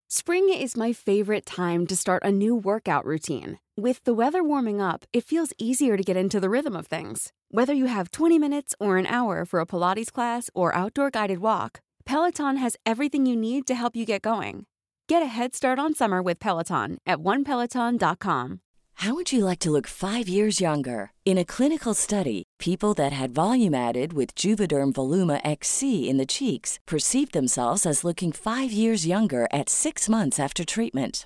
Spring 0.09 0.49
is 0.49 0.77
my 0.77 0.93
favorite 0.93 1.45
time 1.45 1.87
to 1.87 1.95
start 1.95 2.23
a 2.23 2.31
new 2.31 2.55
workout 2.55 3.03
routine. 3.03 3.62
With 3.75 4.03
the 4.03 4.13
weather 4.13 4.43
warming 4.43 4.81
up, 4.81 5.03
it 5.13 5.23
feels 5.23 5.51
easier 5.57 5.97
to 5.97 6.03
get 6.03 6.15
into 6.15 6.39
the 6.39 6.49
rhythm 6.49 6.75
of 6.75 6.85
things. 6.85 7.31
Whether 7.49 7.73
you 7.73 7.87
have 7.87 8.11
20 8.11 8.37
minutes 8.37 8.75
or 8.79 8.99
an 8.99 9.07
hour 9.07 9.45
for 9.45 9.59
a 9.59 9.65
Pilates 9.65 10.11
class 10.11 10.47
or 10.53 10.75
outdoor 10.75 11.09
guided 11.09 11.39
walk, 11.39 11.81
Peloton 12.05 12.57
has 12.57 12.77
everything 12.85 13.25
you 13.25 13.35
need 13.35 13.65
to 13.65 13.73
help 13.73 13.95
you 13.95 14.05
get 14.05 14.21
going. 14.21 14.67
Get 15.07 15.23
a 15.23 15.25
head 15.25 15.55
start 15.55 15.79
on 15.79 15.95
summer 15.95 16.21
with 16.21 16.39
Peloton 16.39 16.99
at 17.07 17.17
onepeloton.com. 17.17 18.59
How 18.97 19.15
would 19.15 19.31
you 19.31 19.43
like 19.43 19.57
to 19.59 19.71
look 19.71 19.87
five 19.87 20.29
years 20.29 20.61
younger? 20.61 21.09
In 21.25 21.39
a 21.39 21.45
clinical 21.45 21.95
study, 21.95 22.43
people 22.59 22.93
that 22.93 23.11
had 23.11 23.33
volume 23.33 23.73
added 23.73 24.13
with 24.13 24.35
Juvederm 24.35 24.93
Voluma 24.93 25.41
XC 25.43 26.07
in 26.07 26.17
the 26.17 26.27
cheeks 26.27 26.77
perceived 26.85 27.33
themselves 27.33 27.87
as 27.87 28.03
looking 28.03 28.31
five 28.31 28.71
years 28.71 29.07
younger 29.07 29.47
at 29.51 29.67
six 29.67 30.07
months 30.07 30.39
after 30.39 30.63
treatment. 30.63 31.25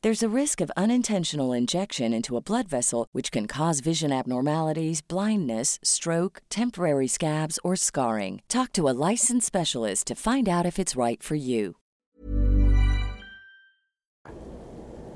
There's 0.00 0.22
a 0.22 0.28
risk 0.28 0.60
of 0.60 0.70
unintentional 0.76 1.52
injection 1.52 2.12
into 2.12 2.36
a 2.36 2.40
blood 2.40 2.68
vessel, 2.68 3.08
which 3.10 3.32
can 3.32 3.48
cause 3.48 3.80
vision 3.80 4.12
abnormalities, 4.12 5.02
blindness, 5.02 5.80
stroke, 5.82 6.40
temporary 6.48 7.08
scabs, 7.08 7.58
or 7.64 7.74
scarring. 7.74 8.40
Talk 8.48 8.72
to 8.74 8.88
a 8.88 8.94
licensed 9.10 9.48
specialist 9.48 10.06
to 10.06 10.14
find 10.14 10.48
out 10.48 10.64
if 10.64 10.78
it's 10.78 10.94
right 10.94 11.20
for 11.20 11.34
you. 11.34 11.74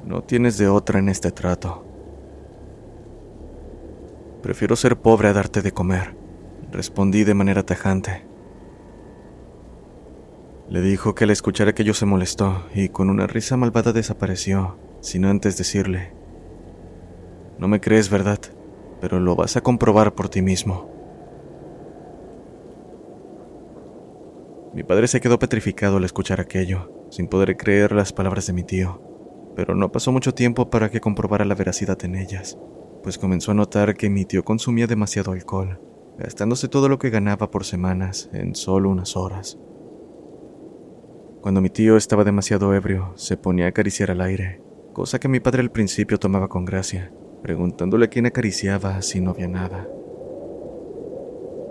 No 0.05 0.21
tienes 0.23 0.59
de 0.59 0.67
otra 0.67 0.99
en 0.99 1.09
este 1.09 1.31
trato. 1.31 1.85
Prefiero 4.43 4.75
ser 4.75 4.97
pobre 4.97 5.29
a 5.29 5.33
darte 5.33 5.63
de 5.63 5.71
comer, 5.71 6.17
respondí 6.73 7.23
de 7.23 7.35
manera 7.35 7.63
tajante. 7.63 8.32
Le 10.73 10.81
dijo 10.81 11.15
que 11.15 11.25
al 11.25 11.31
escuchar 11.31 11.69
aquello 11.69 11.93
se 11.93 12.07
molestó 12.07 12.65
y 12.75 12.89
con 12.89 13.11
una 13.11 13.27
risa 13.27 13.59
malvada 13.59 13.93
desapareció, 13.93 14.79
sin 15.03 15.27
antes 15.27 15.59
decirle, 15.59 16.15
No 17.59 17.69
me 17.69 17.79
crees, 17.79 18.09
¿verdad? 18.09 18.39
Pero 18.99 19.21
lo 19.21 19.37
vas 19.37 19.55
a 19.59 19.61
comprobar 19.61 20.15
por 20.15 20.31
ti 20.31 20.41
mismo. 20.41 20.89
Mi 24.73 24.83
padre 24.83 25.09
se 25.09 25.21
quedó 25.21 25.39
petrificado 25.39 25.99
al 25.99 26.05
escuchar 26.05 26.41
aquello, 26.41 27.07
sin 27.11 27.29
poder 27.29 27.59
creer 27.59 27.93
las 27.93 28.15
palabras 28.15 28.47
de 28.47 28.55
mi 28.55 28.63
tío, 28.63 29.03
pero 29.55 29.75
no 29.75 29.93
pasó 29.93 30.11
mucho 30.11 30.33
tiempo 30.33 30.71
para 30.71 30.91
que 30.91 31.03
comprobara 31.03 31.45
la 31.45 31.55
veracidad 31.55 32.03
en 32.03 32.15
ellas, 32.15 32.57
pues 33.03 33.19
comenzó 33.19 33.51
a 33.51 33.55
notar 33.57 33.95
que 33.95 34.09
mi 34.09 34.25
tío 34.25 34.43
consumía 34.43 34.87
demasiado 34.87 35.33
alcohol, 35.33 35.83
gastándose 36.17 36.69
todo 36.69 36.89
lo 36.89 36.99
que 36.99 37.11
ganaba 37.11 37.51
por 37.51 37.67
semanas 37.67 38.31
en 38.33 38.55
solo 38.55 38.89
unas 38.89 39.19
horas. 39.19 39.59
Cuando 41.43 41.61
mi 41.61 41.71
tío 41.71 41.97
estaba 41.97 42.23
demasiado 42.23 42.73
ebrio, 42.73 43.15
se 43.17 43.37
ponía 43.37 43.65
a 43.65 43.71
acariciar 43.71 44.13
al 44.13 44.21
aire, 44.21 44.63
cosa 44.93 45.19
que 45.19 45.27
mi 45.27 45.41
padre 45.41 45.63
al 45.63 45.73
principio 45.73 46.17
tomaba 46.17 46.47
con 46.47 46.65
gracia, 46.65 47.13
preguntándole 47.43 48.09
quién 48.09 48.27
acariciaba 48.27 49.03
si 49.03 49.21
no 49.21 49.33
había 49.33 49.49
nada. 49.49 49.89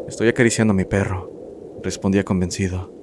Estoy 0.09 0.27
acariciando 0.27 0.73
a 0.73 0.75
mi 0.75 0.83
perro, 0.83 1.79
respondía 1.81 2.25
convencido. 2.25 2.93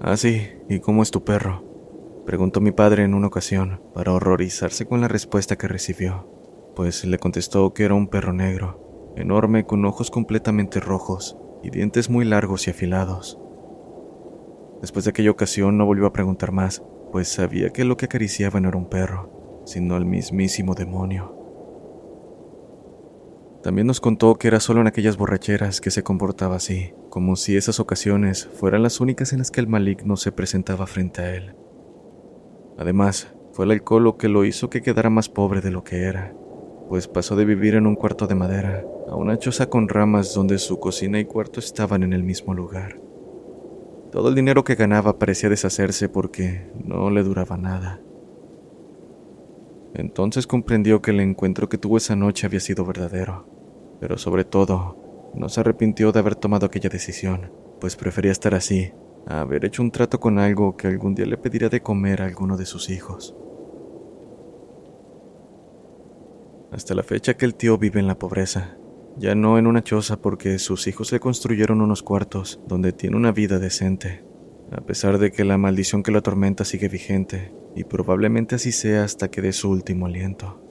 Ah, 0.00 0.16
sí, 0.16 0.42
¿y 0.68 0.78
cómo 0.78 1.02
es 1.02 1.10
tu 1.10 1.24
perro? 1.24 2.22
preguntó 2.24 2.60
mi 2.60 2.70
padre 2.70 3.02
en 3.02 3.14
una 3.14 3.26
ocasión, 3.26 3.82
para 3.92 4.12
horrorizarse 4.12 4.86
con 4.86 5.00
la 5.00 5.08
respuesta 5.08 5.56
que 5.56 5.66
recibió, 5.66 6.30
pues 6.76 7.04
le 7.04 7.18
contestó 7.18 7.74
que 7.74 7.82
era 7.82 7.94
un 7.94 8.06
perro 8.06 8.32
negro, 8.32 9.12
enorme 9.16 9.66
con 9.66 9.84
ojos 9.84 10.12
completamente 10.12 10.78
rojos 10.78 11.36
y 11.64 11.70
dientes 11.70 12.08
muy 12.08 12.24
largos 12.24 12.68
y 12.68 12.70
afilados. 12.70 13.40
Después 14.80 15.04
de 15.04 15.10
aquella 15.10 15.30
ocasión 15.30 15.78
no 15.78 15.86
volvió 15.86 16.06
a 16.06 16.12
preguntar 16.12 16.52
más, 16.52 16.82
pues 17.12 17.28
sabía 17.28 17.70
que 17.70 17.84
lo 17.84 17.96
que 17.96 18.06
acariciaba 18.06 18.60
no 18.60 18.68
era 18.68 18.78
un 18.78 18.88
perro, 18.88 19.62
sino 19.64 19.96
el 19.96 20.04
mismísimo 20.04 20.74
demonio. 20.74 21.34
También 23.62 23.86
nos 23.86 24.00
contó 24.00 24.36
que 24.36 24.48
era 24.48 24.60
solo 24.60 24.80
en 24.80 24.86
aquellas 24.86 25.16
borracheras 25.16 25.80
que 25.80 25.90
se 25.90 26.04
comportaba 26.04 26.56
así, 26.56 26.92
como 27.10 27.34
si 27.34 27.56
esas 27.56 27.80
ocasiones 27.80 28.46
fueran 28.46 28.82
las 28.82 29.00
únicas 29.00 29.32
en 29.32 29.40
las 29.40 29.50
que 29.50 29.60
el 29.60 29.66
maligno 29.66 30.16
se 30.16 30.30
presentaba 30.30 30.86
frente 30.86 31.22
a 31.22 31.34
él. 31.34 31.56
Además, 32.78 33.34
fue 33.52 33.64
el 33.64 33.72
alcohol 33.72 34.04
lo 34.04 34.18
que 34.18 34.28
lo 34.28 34.44
hizo 34.44 34.70
que 34.70 34.82
quedara 34.82 35.10
más 35.10 35.28
pobre 35.28 35.62
de 35.62 35.70
lo 35.70 35.82
que 35.82 36.02
era, 36.02 36.32
pues 36.88 37.08
pasó 37.08 37.34
de 37.34 37.44
vivir 37.44 37.74
en 37.74 37.86
un 37.86 37.96
cuarto 37.96 38.26
de 38.26 38.34
madera 38.34 38.84
a 39.08 39.16
una 39.16 39.38
choza 39.38 39.68
con 39.68 39.88
ramas 39.88 40.34
donde 40.34 40.58
su 40.58 40.78
cocina 40.78 41.18
y 41.18 41.24
cuarto 41.24 41.58
estaban 41.58 42.02
en 42.02 42.12
el 42.12 42.22
mismo 42.22 42.54
lugar. 42.54 43.05
Todo 44.16 44.30
el 44.30 44.34
dinero 44.34 44.64
que 44.64 44.76
ganaba 44.76 45.18
parecía 45.18 45.50
deshacerse 45.50 46.08
porque 46.08 46.70
no 46.82 47.10
le 47.10 47.22
duraba 47.22 47.58
nada. 47.58 48.00
Entonces 49.92 50.46
comprendió 50.46 51.02
que 51.02 51.10
el 51.10 51.20
encuentro 51.20 51.68
que 51.68 51.76
tuvo 51.76 51.98
esa 51.98 52.16
noche 52.16 52.46
había 52.46 52.60
sido 52.60 52.86
verdadero 52.86 53.44
pero 54.00 54.16
sobre 54.16 54.44
todo, 54.44 54.96
no 55.34 55.50
se 55.50 55.60
arrepintió 55.60 56.12
de 56.12 56.20
haber 56.20 56.34
tomado 56.34 56.64
aquella 56.64 56.88
decisión, 56.88 57.52
pues 57.78 57.94
prefería 57.94 58.32
estar 58.32 58.54
así, 58.54 58.90
a 59.26 59.40
haber 59.40 59.66
hecho 59.66 59.82
un 59.82 59.90
trato 59.90 60.18
con 60.18 60.38
algo 60.38 60.78
que 60.78 60.86
algún 60.86 61.14
día 61.14 61.26
le 61.26 61.36
pediría 61.36 61.68
de 61.68 61.82
comer 61.82 62.22
a 62.22 62.24
alguno 62.24 62.56
de 62.56 62.64
sus 62.64 62.88
hijos. 62.88 63.36
Hasta 66.70 66.94
la 66.94 67.02
fecha 67.02 67.36
que 67.36 67.44
el 67.44 67.54
tío 67.54 67.76
vive 67.76 68.00
en 68.00 68.06
la 68.06 68.18
pobreza, 68.18 68.78
ya 69.18 69.34
no 69.34 69.58
en 69.58 69.66
una 69.66 69.82
choza 69.82 70.20
porque 70.20 70.58
sus 70.58 70.86
hijos 70.86 71.12
le 71.12 71.20
construyeron 71.20 71.80
unos 71.80 72.02
cuartos 72.02 72.60
donde 72.66 72.92
tiene 72.92 73.16
una 73.16 73.32
vida 73.32 73.58
decente, 73.58 74.24
a 74.72 74.80
pesar 74.80 75.18
de 75.18 75.30
que 75.32 75.44
la 75.44 75.58
maldición 75.58 76.02
que 76.02 76.10
lo 76.10 76.18
atormenta 76.18 76.64
sigue 76.64 76.88
vigente, 76.88 77.52
y 77.74 77.84
probablemente 77.84 78.54
así 78.54 78.72
sea 78.72 79.04
hasta 79.04 79.28
que 79.28 79.42
dé 79.42 79.52
su 79.52 79.70
último 79.70 80.06
aliento. 80.06 80.65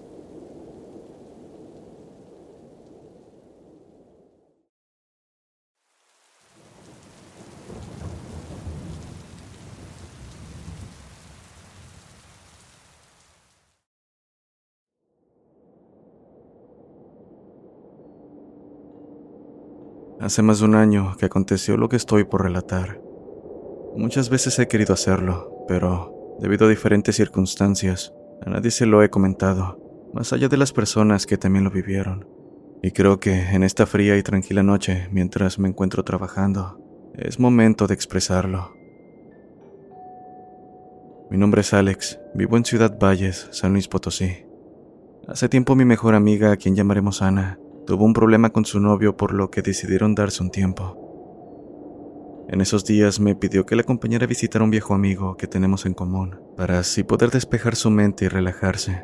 Hace 20.26 20.42
más 20.42 20.58
de 20.58 20.66
un 20.66 20.74
año 20.74 21.16
que 21.20 21.28
aconteció 21.28 21.78
lo 21.78 21.88
que 21.88 21.98
estoy 21.98 22.24
por 22.24 22.42
relatar. 22.42 23.00
Muchas 23.96 24.32
veces 24.32 24.58
he 24.58 24.68
querido 24.68 24.96
hacerlo, 24.96 25.64
pero 25.68 26.36
debido 26.40 26.66
a 26.66 26.70
diferentes 26.70 27.16
circunstancias, 27.16 28.12
a 28.44 28.50
nadie 28.50 28.72
se 28.72 28.88
lo 28.88 29.04
he 29.04 29.12
comentado, 29.12 29.80
más 30.16 30.34
allá 30.34 30.48
de 30.48 30.58
las 30.58 30.74
personas 30.74 31.28
que 31.28 31.38
también 31.38 31.64
lo 31.64 31.70
vivieron. 31.70 32.28
Y 32.82 32.90
creo 32.90 33.20
que 33.20 33.40
en 33.40 33.62
esta 33.62 33.86
fría 33.86 34.18
y 34.18 34.24
tranquila 34.24 34.64
noche, 34.64 35.10
mientras 35.12 35.60
me 35.60 35.70
encuentro 35.70 36.02
trabajando, 36.02 36.82
es 37.14 37.40
momento 37.40 37.86
de 37.86 37.94
expresarlo. 37.94 38.74
Mi 41.30 41.38
nombre 41.38 41.62
es 41.62 41.72
Alex, 41.72 42.20
vivo 42.34 42.58
en 42.58 42.66
Ciudad 42.66 42.98
Valles, 42.98 43.48
San 43.52 43.74
Luis 43.74 43.88
Potosí. 43.88 44.44
Hace 45.28 45.50
tiempo 45.50 45.76
mi 45.76 45.86
mejor 45.86 46.16
amiga, 46.16 46.52
a 46.52 46.58
quien 46.58 46.76
llamaremos 46.76 47.22
Ana, 47.22 47.60
Tuvo 47.86 48.04
un 48.06 48.14
problema 48.14 48.50
con 48.50 48.66
su 48.66 48.80
novio 48.80 49.16
por 49.16 49.34
lo 49.34 49.52
que 49.52 49.62
decidieron 49.62 50.16
darse 50.16 50.42
un 50.42 50.50
tiempo. 50.50 51.06
En 52.50 52.62
esos 52.62 52.86
días 52.86 53.20
me 53.20 53.36
pidió 53.36 53.66
que 53.66 53.76
le 53.76 53.82
acompañara 53.82 54.26
a 54.26 54.28
visitar 54.28 54.62
a 54.62 54.66
un 54.66 54.72
viejo 54.72 54.94
amigo 54.94 55.38
que 55.38 55.48
tenemos 55.48 55.86
en 55.86 55.94
común, 55.94 56.40
para 56.58 56.80
así 56.80 57.04
poder 57.04 57.32
despejar 57.32 57.76
su 57.76 57.90
mente 57.90 58.26
y 58.26 58.28
relajarse. 58.28 59.04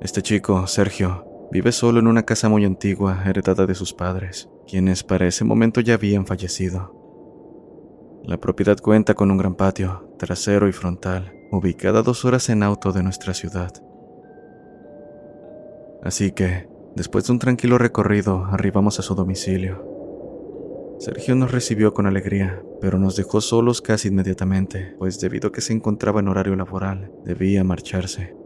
Este 0.00 0.22
chico, 0.22 0.66
Sergio, 0.66 1.48
vive 1.50 1.72
solo 1.72 2.00
en 2.00 2.06
una 2.06 2.24
casa 2.24 2.48
muy 2.48 2.64
antigua 2.64 3.22
heredada 3.24 3.66
de 3.66 3.74
sus 3.74 3.92
padres, 3.92 4.50
quienes 4.66 5.02
para 5.02 5.26
ese 5.26 5.44
momento 5.44 5.80
ya 5.80 5.94
habían 5.94 6.26
fallecido. 6.26 7.04
La 8.22 8.38
propiedad 8.38 8.78
cuenta 8.78 9.14
con 9.14 9.30
un 9.30 9.38
gran 9.38 9.54
patio, 9.54 10.14
trasero 10.18 10.68
y 10.68 10.72
frontal, 10.72 11.32
ubicada 11.50 12.02
dos 12.02 12.24
horas 12.24 12.48
en 12.48 12.62
auto 12.62 12.92
de 12.92 13.02
nuestra 13.02 13.34
ciudad. 13.34 13.72
Así 16.02 16.32
que, 16.32 16.73
Después 16.96 17.26
de 17.26 17.32
un 17.32 17.38
tranquilo 17.40 17.76
recorrido, 17.76 18.44
arribamos 18.44 19.00
a 19.00 19.02
su 19.02 19.14
domicilio. 19.16 19.94
Sergio 20.98 21.34
nos 21.34 21.50
recibió 21.50 21.92
con 21.92 22.06
alegría, 22.06 22.62
pero 22.80 22.98
nos 22.98 23.16
dejó 23.16 23.40
solos 23.40 23.82
casi 23.82 24.08
inmediatamente, 24.08 24.94
pues 24.98 25.18
debido 25.18 25.48
a 25.48 25.52
que 25.52 25.60
se 25.60 25.72
encontraba 25.72 26.20
en 26.20 26.28
horario 26.28 26.54
laboral, 26.54 27.10
debía 27.24 27.64
marcharse. 27.64 28.36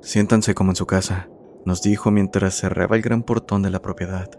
Siéntanse 0.00 0.54
como 0.54 0.72
en 0.72 0.76
su 0.76 0.86
casa, 0.86 1.28
nos 1.66 1.82
dijo 1.82 2.10
mientras 2.10 2.54
cerraba 2.54 2.96
el 2.96 3.02
gran 3.02 3.24
portón 3.24 3.62
de 3.62 3.70
la 3.70 3.82
propiedad. 3.82 4.30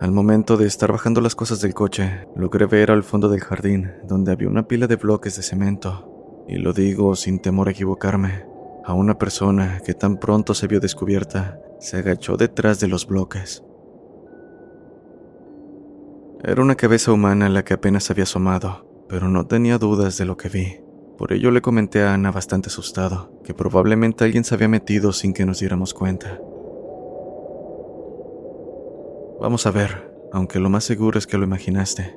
Al 0.00 0.10
momento 0.10 0.56
de 0.56 0.66
estar 0.66 0.90
bajando 0.90 1.20
las 1.20 1.36
cosas 1.36 1.60
del 1.60 1.74
coche, 1.74 2.26
logré 2.34 2.66
ver 2.66 2.90
al 2.90 3.04
fondo 3.04 3.28
del 3.28 3.40
jardín, 3.40 3.92
donde 4.04 4.32
había 4.32 4.48
una 4.48 4.66
pila 4.66 4.88
de 4.88 4.96
bloques 4.96 5.36
de 5.36 5.44
cemento, 5.44 6.44
y 6.48 6.56
lo 6.56 6.72
digo 6.72 7.14
sin 7.14 7.38
temor 7.38 7.68
a 7.68 7.70
equivocarme, 7.70 8.51
a 8.84 8.94
una 8.94 9.18
persona 9.18 9.80
que 9.84 9.94
tan 9.94 10.18
pronto 10.18 10.54
se 10.54 10.66
vio 10.66 10.80
descubierta, 10.80 11.60
se 11.78 11.98
agachó 11.98 12.36
detrás 12.36 12.80
de 12.80 12.88
los 12.88 13.06
bloques. 13.06 13.62
Era 16.44 16.62
una 16.62 16.74
cabeza 16.74 17.12
humana 17.12 17.48
la 17.48 17.64
que 17.64 17.74
apenas 17.74 18.10
había 18.10 18.24
asomado, 18.24 19.04
pero 19.08 19.28
no 19.28 19.46
tenía 19.46 19.78
dudas 19.78 20.18
de 20.18 20.24
lo 20.24 20.36
que 20.36 20.48
vi. 20.48 20.80
Por 21.16 21.32
ello 21.32 21.50
le 21.50 21.62
comenté 21.62 22.02
a 22.02 22.14
Ana 22.14 22.32
bastante 22.32 22.68
asustado, 22.68 23.40
que 23.44 23.54
probablemente 23.54 24.24
alguien 24.24 24.42
se 24.42 24.54
había 24.54 24.68
metido 24.68 25.12
sin 25.12 25.34
que 25.34 25.46
nos 25.46 25.60
diéramos 25.60 25.94
cuenta. 25.94 26.40
Vamos 29.40 29.66
a 29.66 29.70
ver, 29.70 30.12
aunque 30.32 30.58
lo 30.58 30.70
más 30.70 30.84
seguro 30.84 31.18
es 31.18 31.26
que 31.26 31.38
lo 31.38 31.44
imaginaste. 31.44 32.16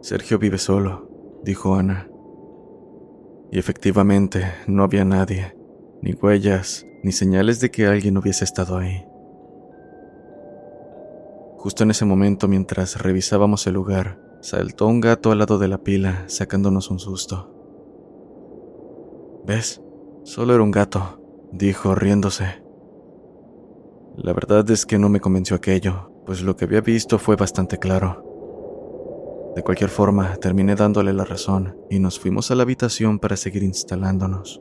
Sergio 0.00 0.38
vive 0.38 0.58
solo, 0.58 1.08
dijo 1.44 1.74
Ana. 1.74 2.08
Y 3.52 3.58
efectivamente, 3.58 4.52
no 4.66 4.82
había 4.82 5.04
nadie, 5.04 5.54
ni 6.02 6.12
huellas, 6.14 6.86
ni 7.02 7.12
señales 7.12 7.60
de 7.60 7.70
que 7.70 7.86
alguien 7.86 8.16
hubiese 8.16 8.44
estado 8.44 8.78
ahí. 8.78 9.04
Justo 11.56 11.82
en 11.82 11.90
ese 11.90 12.04
momento, 12.04 12.46
mientras 12.46 13.02
revisábamos 13.02 13.66
el 13.66 13.74
lugar, 13.74 14.20
saltó 14.40 14.86
un 14.86 15.00
gato 15.00 15.32
al 15.32 15.38
lado 15.38 15.58
de 15.58 15.68
la 15.68 15.78
pila, 15.78 16.24
sacándonos 16.28 16.90
un 16.90 17.00
susto. 17.00 17.54
¿Ves? 19.44 19.82
Solo 20.22 20.54
era 20.54 20.62
un 20.62 20.70
gato, 20.70 21.20
dijo 21.52 21.94
riéndose. 21.94 22.62
La 24.16 24.32
verdad 24.32 24.68
es 24.70 24.86
que 24.86 24.98
no 24.98 25.08
me 25.08 25.20
convenció 25.20 25.56
aquello, 25.56 26.12
pues 26.26 26.42
lo 26.42 26.56
que 26.56 26.66
había 26.66 26.80
visto 26.80 27.18
fue 27.18 27.34
bastante 27.34 27.78
claro. 27.78 28.24
De 29.56 29.62
cualquier 29.62 29.90
forma, 29.90 30.36
terminé 30.36 30.74
dándole 30.76 31.12
la 31.12 31.24
razón 31.24 31.76
y 31.90 31.98
nos 31.98 32.20
fuimos 32.20 32.50
a 32.50 32.54
la 32.54 32.62
habitación 32.62 33.18
para 33.18 33.36
seguir 33.36 33.62
instalándonos. 33.62 34.60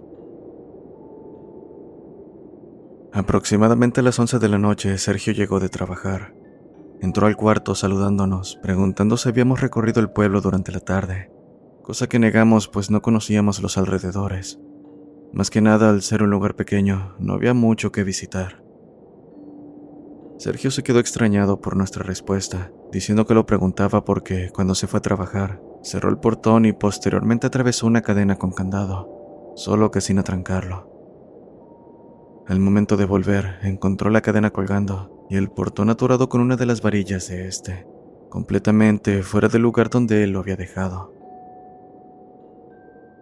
Aproximadamente 3.18 4.02
a 4.02 4.04
las 4.04 4.20
11 4.20 4.38
de 4.38 4.48
la 4.48 4.60
noche, 4.60 4.96
Sergio 5.00 5.34
llegó 5.34 5.60
de 5.60 5.70
trabajar. 5.70 6.36
Entró 7.02 7.26
al 7.26 7.36
cuarto 7.36 7.74
saludándonos, 7.74 8.60
preguntando 8.62 9.18
si 9.18 9.28
habíamos 9.28 9.60
recorrido 9.60 10.02
el 10.02 10.12
pueblo 10.12 10.40
durante 10.40 10.72
la 10.72 10.82
tarde, 10.82 11.32
cosa 11.82 12.06
que 12.06 12.20
negamos 12.20 12.68
pues 12.68 12.92
no 12.92 13.02
conocíamos 13.02 13.60
los 13.60 13.80
alrededores. 13.80 14.60
Más 15.34 15.50
que 15.50 15.62
nada, 15.62 15.90
al 15.90 16.04
ser 16.04 16.22
un 16.22 16.30
lugar 16.30 16.56
pequeño, 16.56 17.16
no 17.18 17.34
había 17.34 17.56
mucho 17.56 17.92
que 17.92 18.04
visitar. 18.04 18.64
Sergio 20.38 20.70
se 20.70 20.84
quedó 20.84 21.00
extrañado 21.00 21.60
por 21.60 21.76
nuestra 21.76 22.04
respuesta, 22.04 22.72
diciendo 22.92 23.26
que 23.26 23.34
lo 23.34 23.48
preguntaba 23.48 24.06
porque 24.06 24.52
cuando 24.54 24.76
se 24.76 24.86
fue 24.86 25.00
a 25.00 25.02
trabajar, 25.02 25.60
cerró 25.82 26.12
el 26.12 26.20
portón 26.20 26.66
y 26.66 26.74
posteriormente 26.74 27.48
atravesó 27.48 27.88
una 27.88 28.04
cadena 28.04 28.36
con 28.36 28.52
candado, 28.52 29.54
solo 29.56 29.90
que 29.90 30.02
sin 30.02 30.20
atrancarlo. 30.20 30.97
Al 32.48 32.60
momento 32.62 32.96
de 32.96 33.06
volver, 33.06 33.60
encontró 33.62 34.10
la 34.10 34.22
cadena 34.22 34.52
colgando 34.52 35.26
y 35.30 35.36
el 35.36 35.50
portón 35.50 35.90
atorado 35.90 36.30
con 36.30 36.40
una 36.40 36.56
de 36.56 36.66
las 36.66 36.82
varillas 36.82 37.28
de 37.28 37.48
este, 37.48 37.86
completamente 38.30 39.22
fuera 39.22 39.50
del 39.50 39.64
lugar 39.64 39.90
donde 39.90 40.24
él 40.24 40.32
lo 40.32 40.40
había 40.40 40.56
dejado. 40.56 41.14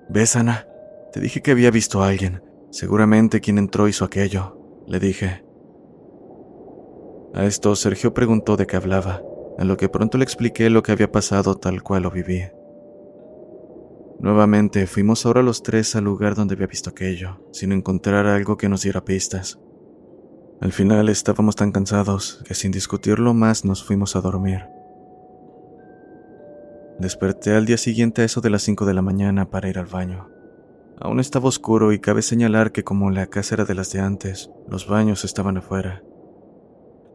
¿Ves, 0.10 0.36
Ana? 0.36 0.68
Te 1.12 1.20
dije 1.20 1.42
que 1.42 1.52
había 1.52 1.72
visto 1.72 2.04
a 2.04 2.10
alguien. 2.10 2.44
Seguramente 2.70 3.42
quien 3.42 3.58
entró 3.58 3.88
hizo 3.88 4.06
aquello, 4.06 4.84
le 4.88 5.00
dije. 5.00 5.44
A 7.34 7.46
esto 7.46 7.76
Sergio 7.76 8.14
preguntó 8.14 8.58
de 8.58 8.68
qué 8.68 8.76
hablaba, 8.76 9.24
a 9.58 9.64
lo 9.64 9.76
que 9.78 9.90
pronto 9.90 10.20
le 10.20 10.24
expliqué 10.24 10.70
lo 10.70 10.84
que 10.84 10.92
había 10.92 11.12
pasado 11.12 11.56
tal 11.56 11.82
cual 11.82 12.04
lo 12.04 12.12
viví. 12.12 12.44
Nuevamente 14.20 14.88
fuimos 14.88 15.26
ahora 15.26 15.42
los 15.42 15.62
tres 15.62 15.96
al 15.96 16.06
lugar 16.06 16.36
donde 16.36 16.56
había 16.56 16.68
visto 16.68 16.90
aquello, 16.90 17.42
sin 17.52 17.72
encontrar 17.72 18.26
algo 18.26 18.58
que 18.58 18.70
nos 18.70 18.82
diera 18.84 19.06
pistas. 19.06 19.60
Al 20.62 20.72
final 20.72 21.10
estábamos 21.10 21.56
tan 21.56 21.72
cansados 21.72 22.42
que 22.46 22.54
sin 22.54 22.72
discutirlo 22.72 23.34
más 23.34 23.66
nos 23.66 23.84
fuimos 23.84 24.16
a 24.16 24.22
dormir. 24.22 24.62
Desperté 26.98 27.54
al 27.54 27.66
día 27.66 27.78
siguiente 27.78 28.22
a 28.22 28.26
eso 28.26 28.40
de 28.40 28.50
las 28.50 28.64
5 28.64 28.86
de 28.86 28.94
la 28.94 29.02
mañana 29.02 29.50
para 29.50 29.68
ir 29.68 29.78
al 29.78 29.86
baño. 29.86 30.30
Aún 30.98 31.20
estaba 31.20 31.50
oscuro 31.50 31.92
y 31.92 32.00
cabe 32.00 32.22
señalar 32.22 32.72
que 32.72 32.86
como 32.86 33.12
la 33.12 33.28
casa 33.28 33.56
era 33.56 33.66
de 33.66 33.76
las 33.76 33.92
de 33.92 34.00
antes, 34.00 34.50
los 34.70 34.88
baños 34.88 35.26
estaban 35.26 35.58
afuera. 35.58 36.04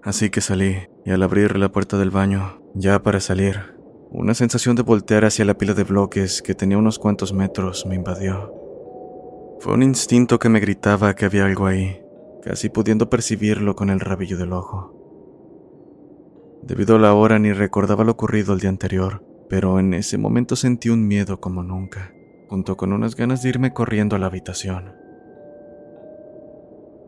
Así 0.03 0.29
que 0.29 0.43
salí, 0.43 0.77
y 1.07 1.11
al 1.11 1.23
abrir 1.23 1.59
la 1.59 1.73
puerta 1.73 1.97
del 1.97 2.11
baño, 2.11 2.61
ya 2.75 3.03
para 3.03 3.21
salir, 3.21 3.80
una 4.13 4.35
sensación 4.35 4.75
de 4.75 4.83
voltear 4.83 5.25
hacia 5.25 5.45
la 5.45 5.57
pila 5.57 5.73
de 5.73 5.85
bloques 5.85 6.43
que 6.43 6.55
tenía 6.55 6.77
unos 6.77 6.99
cuantos 6.99 7.33
metros 7.33 7.87
me 7.87 7.95
invadió. 7.95 8.53
Fue 9.61 9.75
un 9.75 9.85
instinto 9.85 10.41
que 10.41 10.49
me 10.49 10.59
gritaba 10.59 11.15
que 11.15 11.27
había 11.27 11.45
algo 11.45 11.67
ahí, 11.67 12.03
casi 12.43 12.71
pudiendo 12.71 13.09
percibirlo 13.09 13.77
con 13.77 13.89
el 13.89 14.01
rabillo 14.01 14.37
del 14.37 14.53
ojo. 14.53 14.97
Debido 16.63 16.97
a 16.97 16.99
la 16.99 17.15
hora 17.15 17.39
ni 17.39 17.53
recordaba 17.53 18.03
lo 18.03 18.13
ocurrido 18.13 18.53
el 18.53 18.61
día 18.61 18.71
anterior, 18.71 19.25
pero 19.49 19.79
en 19.79 19.95
ese 19.95 20.19
momento 20.19 20.57
sentí 20.57 20.89
un 20.89 21.07
miedo 21.07 21.41
como 21.41 21.63
nunca, 21.63 22.13
junto 22.49 22.77
con 22.77 22.93
unas 22.93 23.15
ganas 23.15 23.43
de 23.43 23.51
irme 23.51 23.73
corriendo 23.73 24.17
a 24.17 24.19
la 24.19 24.27
habitación. 24.27 24.93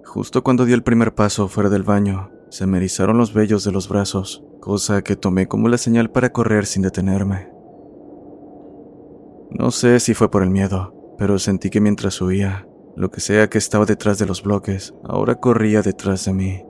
Justo 0.05 0.45
cuando 0.45 0.67
di 0.67 0.73
el 0.73 0.85
primer 0.85 1.15
paso 1.15 1.49
fuera 1.49 1.69
del 1.69 1.83
baño, 1.83 2.31
se 2.49 2.67
me 2.67 2.77
erizaron 2.79 3.19
los 3.19 3.33
vellos 3.35 3.65
de 3.65 3.73
los 3.73 3.89
brazos, 3.89 4.45
cosa 4.63 5.03
que 5.03 5.17
tomé 5.17 5.47
como 5.47 5.69
la 5.69 5.77
señal 5.77 6.11
para 6.11 6.33
correr 6.33 6.65
sin 6.65 6.81
detenerme. 6.81 7.53
No 9.51 9.71
sé 9.71 10.01
si 10.01 10.15
fue 10.15 10.31
por 10.31 10.43
el 10.43 10.49
miedo, 10.49 10.95
pero 11.19 11.39
sentí 11.39 11.69
que 11.69 11.83
mientras 11.83 12.23
huía, 12.23 12.67
lo 12.97 13.11
que 13.11 13.21
sea 13.21 13.51
que 13.51 13.59
estaba 13.59 13.85
detrás 13.85 14.19
de 14.19 14.25
los 14.25 14.43
bloques, 14.43 14.95
ahora 15.05 15.35
corría 15.35 15.83
detrás 15.83 16.25
de 16.25 16.33
mí. 16.33 16.65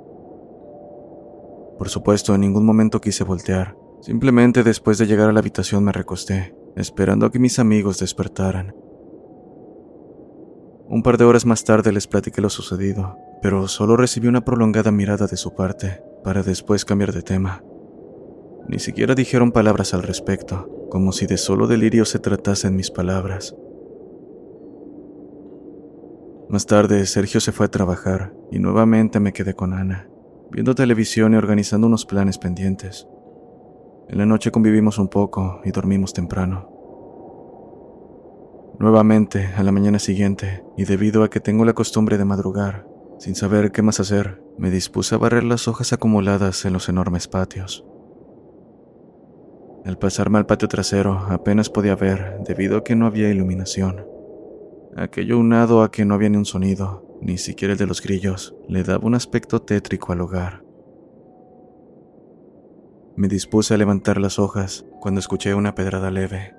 Por 1.78 1.88
supuesto, 1.88 2.34
en 2.34 2.40
ningún 2.40 2.66
momento 2.66 3.00
quise 3.00 3.22
voltear, 3.22 3.76
Simplemente 4.02 4.64
después 4.64 4.98
de 4.98 5.06
llegar 5.06 5.28
a 5.28 5.32
la 5.32 5.38
habitación 5.38 5.84
me 5.84 5.92
recosté, 5.92 6.56
esperando 6.74 7.24
a 7.24 7.30
que 7.30 7.38
mis 7.38 7.60
amigos 7.60 8.00
despertaran. 8.00 8.74
Un 10.88 11.04
par 11.04 11.18
de 11.18 11.24
horas 11.24 11.46
más 11.46 11.62
tarde 11.62 11.92
les 11.92 12.08
platiqué 12.08 12.40
lo 12.40 12.50
sucedido, 12.50 13.16
pero 13.42 13.68
solo 13.68 13.96
recibí 13.96 14.26
una 14.26 14.44
prolongada 14.44 14.90
mirada 14.90 15.28
de 15.28 15.36
su 15.36 15.54
parte, 15.54 16.02
para 16.24 16.42
después 16.42 16.84
cambiar 16.84 17.12
de 17.12 17.22
tema. 17.22 17.62
Ni 18.68 18.78
siquiera 18.78 19.14
dijeron 19.14 19.52
palabras 19.52 19.94
al 19.94 20.02
respecto, 20.02 20.68
como 20.90 21.12
si 21.12 21.26
de 21.26 21.36
solo 21.36 21.66
delirio 21.66 22.04
se 22.04 22.18
tratasen 22.18 22.76
mis 22.76 22.90
palabras. 22.90 23.56
Más 26.48 26.66
tarde, 26.66 27.06
Sergio 27.06 27.40
se 27.40 27.50
fue 27.50 27.66
a 27.66 27.70
trabajar 27.70 28.34
y 28.50 28.58
nuevamente 28.58 29.20
me 29.20 29.32
quedé 29.32 29.54
con 29.54 29.72
Ana, 29.72 30.08
viendo 30.50 30.74
televisión 30.74 31.32
y 31.32 31.36
organizando 31.36 31.86
unos 31.86 32.04
planes 32.04 32.38
pendientes. 32.38 33.08
En 34.08 34.18
la 34.18 34.26
noche 34.26 34.50
convivimos 34.50 34.98
un 34.98 35.08
poco 35.08 35.62
y 35.64 35.70
dormimos 35.70 36.12
temprano. 36.12 36.68
Nuevamente, 38.78 39.46
a 39.56 39.62
la 39.62 39.72
mañana 39.72 39.98
siguiente, 39.98 40.64
y 40.76 40.84
debido 40.84 41.22
a 41.22 41.30
que 41.30 41.40
tengo 41.40 41.64
la 41.64 41.72
costumbre 41.72 42.18
de 42.18 42.24
madrugar, 42.24 42.86
sin 43.18 43.34
saber 43.34 43.70
qué 43.72 43.80
más 43.80 44.00
hacer, 44.00 44.42
me 44.58 44.70
dispuse 44.70 45.14
a 45.14 45.18
barrer 45.18 45.44
las 45.44 45.68
hojas 45.68 45.92
acumuladas 45.92 46.64
en 46.64 46.72
los 46.72 46.88
enormes 46.88 47.28
patios. 47.28 47.86
Al 49.84 49.98
pasarme 49.98 50.38
al 50.38 50.46
patio 50.46 50.68
trasero 50.68 51.18
apenas 51.28 51.68
podía 51.68 51.96
ver 51.96 52.38
debido 52.46 52.76
a 52.76 52.84
que 52.84 52.94
no 52.94 53.06
había 53.06 53.30
iluminación. 53.30 54.06
Aquello 54.96 55.38
unado 55.38 55.82
a 55.82 55.90
que 55.90 56.04
no 56.04 56.14
había 56.14 56.28
ni 56.28 56.36
un 56.36 56.44
sonido, 56.44 57.18
ni 57.20 57.36
siquiera 57.36 57.72
el 57.72 57.78
de 57.78 57.86
los 57.86 58.00
grillos, 58.00 58.54
le 58.68 58.84
daba 58.84 59.06
un 59.06 59.14
aspecto 59.14 59.60
tétrico 59.60 60.12
al 60.12 60.20
hogar. 60.20 60.62
Me 63.16 63.26
dispuse 63.26 63.74
a 63.74 63.76
levantar 63.76 64.20
las 64.20 64.38
hojas 64.38 64.84
cuando 65.00 65.18
escuché 65.18 65.52
una 65.52 65.74
pedrada 65.74 66.10
leve. 66.10 66.54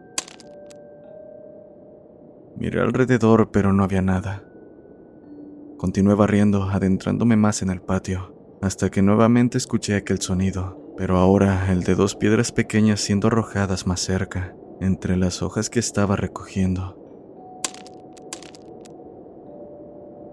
Miré 2.57 2.81
alrededor, 2.81 3.51
pero 3.51 3.71
no 3.71 3.83
había 3.83 4.01
nada. 4.01 4.43
Continué 5.77 6.15
barriendo, 6.15 6.63
adentrándome 6.63 7.37
más 7.37 7.61
en 7.61 7.69
el 7.69 7.81
patio, 7.81 8.57
hasta 8.61 8.91
que 8.91 9.01
nuevamente 9.01 9.57
escuché 9.57 9.95
aquel 9.95 10.21
sonido, 10.21 10.82
pero 10.97 11.17
ahora 11.17 11.71
el 11.71 11.83
de 11.83 11.95
dos 11.95 12.15
piedras 12.15 12.51
pequeñas 12.51 13.01
siendo 13.01 13.27
arrojadas 13.27 13.87
más 13.87 13.99
cerca, 13.99 14.55
entre 14.79 15.17
las 15.17 15.41
hojas 15.41 15.69
que 15.69 15.79
estaba 15.79 16.15
recogiendo. 16.15 16.99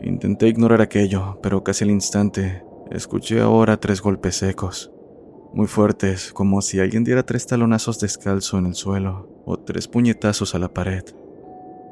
Intenté 0.03 0.49
ignorar 0.49 0.81
aquello, 0.81 1.39
pero 1.43 1.63
casi 1.63 1.85
al 1.85 1.91
instante 1.91 2.65
escuché 2.91 3.41
ahora 3.41 3.79
tres 3.79 4.01
golpes 4.01 4.37
secos 4.37 4.91
muy 5.53 5.67
fuertes, 5.67 6.33
como 6.33 6.63
si 6.63 6.79
alguien 6.79 7.05
diera 7.05 7.25
tres 7.25 7.47
talonazos 7.47 7.99
descalzo 7.99 8.59
en 8.59 8.67
el 8.67 8.75
suelo 8.75 9.29
o 9.45 9.59
tres 9.59 9.89
puñetazos 9.89 10.55
a 10.55 10.59
la 10.59 10.73
pared. 10.73 11.05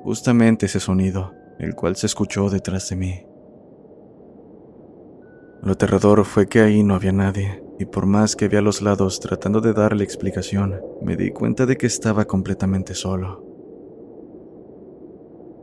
Justamente 0.04 0.66
ese 0.66 0.81
sonido, 0.81 1.35
el 1.59 1.74
cual 1.74 1.96
se 1.96 2.07
escuchó 2.07 2.50
detrás 2.50 2.88
de 2.88 2.96
mí. 2.96 3.26
Lo 5.62 5.72
aterrador 5.72 6.24
fue 6.24 6.48
que 6.48 6.61
ahí 6.61 6.85
no 6.85 6.94
había 6.94 7.12
nadie, 7.12 7.62
y 7.79 7.85
por 7.85 8.07
más 8.07 8.35
que 8.35 8.49
vi 8.49 8.57
a 8.57 8.62
los 8.62 8.83
lados 8.83 9.21
tratando 9.21 9.61
de 9.61 9.73
darle 9.73 10.05
explicación, 10.05 10.81
me 11.01 11.17
di 11.17 11.31
cuenta 11.31 11.64
de 11.64 11.77
que 11.77 11.87
estaba 11.87 12.25
completamente 12.25 12.95
solo. 12.95 13.45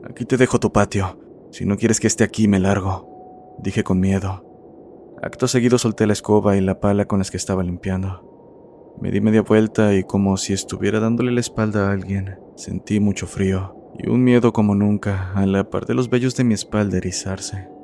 Aquí 0.09 0.23
te 0.25 0.37
dejo 0.37 0.59
tu 0.59 0.71
patio. 0.71 1.19
Si 1.51 1.65
no 1.65 1.77
quieres 1.77 1.99
que 1.99 2.07
esté 2.07 2.23
aquí, 2.23 2.47
me 2.47 2.59
largo, 2.59 3.55
dije 3.59 3.83
con 3.83 3.99
miedo. 3.99 4.43
Acto 5.21 5.47
seguido 5.47 5.77
solté 5.77 6.07
la 6.07 6.13
escoba 6.13 6.55
y 6.55 6.61
la 6.61 6.79
pala 6.79 7.05
con 7.05 7.19
las 7.19 7.31
que 7.31 7.37
estaba 7.37 7.63
limpiando. 7.63 8.95
Me 9.01 9.11
di 9.11 9.19
media 9.19 9.41
vuelta 9.41 9.93
y 9.93 10.03
como 10.03 10.37
si 10.37 10.53
estuviera 10.53 10.99
dándole 10.99 11.31
la 11.31 11.41
espalda 11.41 11.87
a 11.87 11.91
alguien, 11.91 12.39
sentí 12.55 12.99
mucho 12.99 13.27
frío 13.27 13.75
y 13.97 14.09
un 14.09 14.23
miedo 14.23 14.53
como 14.53 14.75
nunca 14.75 15.31
a 15.33 15.45
la 15.45 15.69
par 15.69 15.85
de 15.85 15.93
los 15.93 16.09
vellos 16.09 16.35
de 16.35 16.43
mi 16.43 16.53
espalda 16.53 16.97
erizarse. 16.97 17.74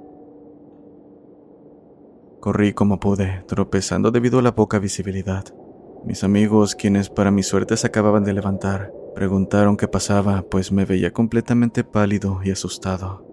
Corrí 2.42 2.74
como 2.74 3.00
pude, 3.00 3.44
tropezando 3.48 4.10
debido 4.10 4.40
a 4.40 4.42
la 4.42 4.56
poca 4.56 4.80
visibilidad. 4.80 5.46
Mis 6.04 6.24
amigos, 6.24 6.74
quienes 6.74 7.08
para 7.08 7.30
mi 7.30 7.44
suerte 7.44 7.78
se 7.78 7.86
acababan 7.86 8.24
de 8.24 8.34
levantar, 8.34 8.92
preguntaron 9.14 9.78
qué 9.78 9.88
pasaba, 9.88 10.42
pues 10.50 10.72
me 10.72 10.86
veía 10.86 11.14
completamente 11.14 11.84
pálido 11.84 12.42
y 12.44 12.50
asustado. 12.50 13.24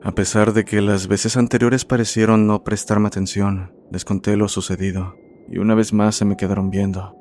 A 0.00 0.12
pesar 0.12 0.52
de 0.52 0.64
que 0.64 0.80
las 0.80 1.08
veces 1.08 1.36
anteriores 1.36 1.84
parecieron 1.84 2.46
no 2.46 2.62
prestarme 2.62 3.08
atención, 3.08 3.74
les 3.90 4.04
conté 4.04 4.36
lo 4.36 4.46
sucedido, 4.46 5.16
y 5.48 5.58
una 5.58 5.74
vez 5.74 5.92
más 5.92 6.14
se 6.14 6.24
me 6.24 6.36
quedaron 6.36 6.70
viendo. 6.70 7.16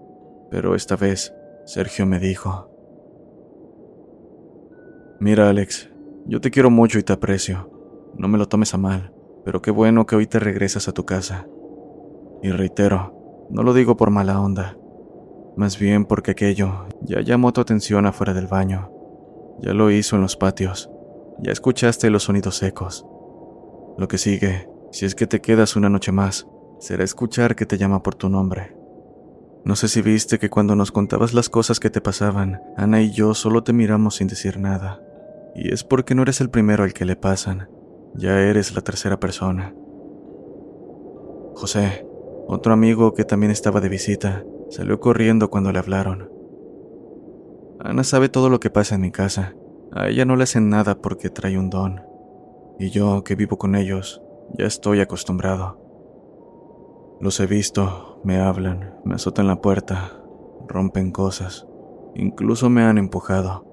Pero 0.51 0.75
esta 0.75 0.95
vez, 0.95 1.33
Sergio 1.65 2.05
me 2.05 2.19
dijo, 2.19 2.69
Mira 5.19 5.49
Alex, 5.49 5.89
yo 6.27 6.39
te 6.39 6.51
quiero 6.51 6.69
mucho 6.69 6.99
y 6.99 7.03
te 7.03 7.13
aprecio. 7.13 7.67
No 8.15 8.27
me 8.27 8.37
lo 8.37 8.47
tomes 8.47 8.75
a 8.75 8.77
mal, 8.77 9.11
pero 9.43 9.61
qué 9.61 9.71
bueno 9.71 10.05
que 10.05 10.15
hoy 10.15 10.27
te 10.27 10.39
regresas 10.39 10.87
a 10.87 10.91
tu 10.91 11.05
casa. 11.05 11.47
Y 12.43 12.51
reitero, 12.51 13.47
no 13.49 13.63
lo 13.63 13.73
digo 13.73 13.97
por 13.97 14.09
mala 14.09 14.41
onda, 14.41 14.77
más 15.55 15.77
bien 15.77 16.05
porque 16.05 16.31
aquello 16.31 16.85
ya 17.01 17.21
llamó 17.21 17.53
tu 17.53 17.61
atención 17.61 18.05
afuera 18.05 18.33
del 18.33 18.47
baño. 18.47 18.91
Ya 19.61 19.73
lo 19.73 19.91
hizo 19.91 20.15
en 20.15 20.23
los 20.23 20.37
patios 20.37 20.89
ya 21.41 21.51
escuchaste 21.51 22.09
los 22.09 22.23
sonidos 22.23 22.57
secos. 22.57 23.05
Lo 23.97 24.07
que 24.07 24.17
sigue, 24.17 24.69
si 24.91 25.05
es 25.05 25.15
que 25.15 25.27
te 25.27 25.41
quedas 25.41 25.75
una 25.75 25.89
noche 25.89 26.11
más, 26.11 26.47
será 26.79 27.03
escuchar 27.03 27.55
que 27.55 27.65
te 27.65 27.77
llama 27.77 28.03
por 28.03 28.15
tu 28.15 28.29
nombre. 28.29 28.75
No 29.65 29.75
sé 29.75 29.87
si 29.87 30.01
viste 30.01 30.39
que 30.39 30.49
cuando 30.49 30.75
nos 30.75 30.91
contabas 30.91 31.33
las 31.33 31.49
cosas 31.49 31.79
que 31.79 31.89
te 31.89 32.01
pasaban, 32.01 32.61
Ana 32.77 33.01
y 33.01 33.11
yo 33.11 33.33
solo 33.33 33.63
te 33.63 33.73
miramos 33.73 34.15
sin 34.15 34.27
decir 34.27 34.59
nada. 34.59 35.01
Y 35.55 35.73
es 35.73 35.83
porque 35.83 36.15
no 36.15 36.21
eres 36.21 36.41
el 36.41 36.49
primero 36.49 36.83
al 36.83 36.93
que 36.93 37.05
le 37.05 37.15
pasan, 37.15 37.69
ya 38.15 38.39
eres 38.41 38.73
la 38.75 38.81
tercera 38.81 39.19
persona. 39.19 39.73
José, 41.55 42.07
Otro 42.47 42.73
amigo 42.73 43.13
que 43.13 43.23
también 43.23 43.51
estaba 43.51 43.79
de 43.79 43.87
visita 43.87 44.43
salió 44.69 44.99
corriendo 44.99 45.49
cuando 45.49 45.71
le 45.71 45.79
hablaron. 45.79 46.29
Ana 47.79 48.03
sabe 48.03 48.29
todo 48.29 48.49
lo 48.49 48.59
que 48.59 48.69
pasa 48.69 48.95
en 48.95 49.01
mi 49.01 49.11
casa. 49.11 49.55
A 49.93 50.07
ella 50.07 50.25
no 50.25 50.35
le 50.35 50.43
hacen 50.43 50.69
nada 50.69 50.95
porque 50.95 51.29
trae 51.29 51.57
un 51.57 51.69
don. 51.69 52.01
Y 52.77 52.89
yo, 52.89 53.23
que 53.23 53.35
vivo 53.35 53.57
con 53.57 53.75
ellos, 53.75 54.21
ya 54.57 54.65
estoy 54.65 54.99
acostumbrado. 54.99 55.79
Los 57.21 57.39
he 57.39 57.45
visto, 57.45 58.19
me 58.23 58.39
hablan, 58.39 58.95
me 59.05 59.15
azotan 59.15 59.47
la 59.47 59.61
puerta, 59.61 60.11
rompen 60.67 61.11
cosas, 61.11 61.67
incluso 62.15 62.69
me 62.69 62.81
han 62.81 62.97
empujado. 62.97 63.70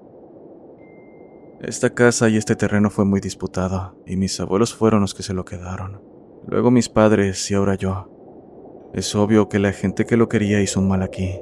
Esta 1.61 1.89
casa 1.89 2.29
y 2.29 2.37
este 2.37 2.55
terreno 2.55 2.89
fue 2.89 3.03
muy 3.03 3.19
disputado, 3.19 4.01
y 4.05 4.15
mis 4.15 4.39
abuelos 4.39 4.73
fueron 4.73 5.01
los 5.01 5.13
que 5.13 5.23
se 5.23 5.33
lo 5.33 5.43
quedaron. 5.43 6.01
Luego 6.47 6.71
mis 6.71 6.87
padres 6.87 7.51
y 7.51 7.55
ahora 7.55 7.75
yo. 7.75 8.89
Es 8.93 9.13
obvio 9.13 9.49
que 9.49 9.59
la 9.59 9.73
gente 9.73 10.05
que 10.05 10.15
lo 10.15 10.29
quería 10.29 10.61
hizo 10.61 10.79
un 10.79 10.87
mal 10.87 11.01
aquí. 11.01 11.37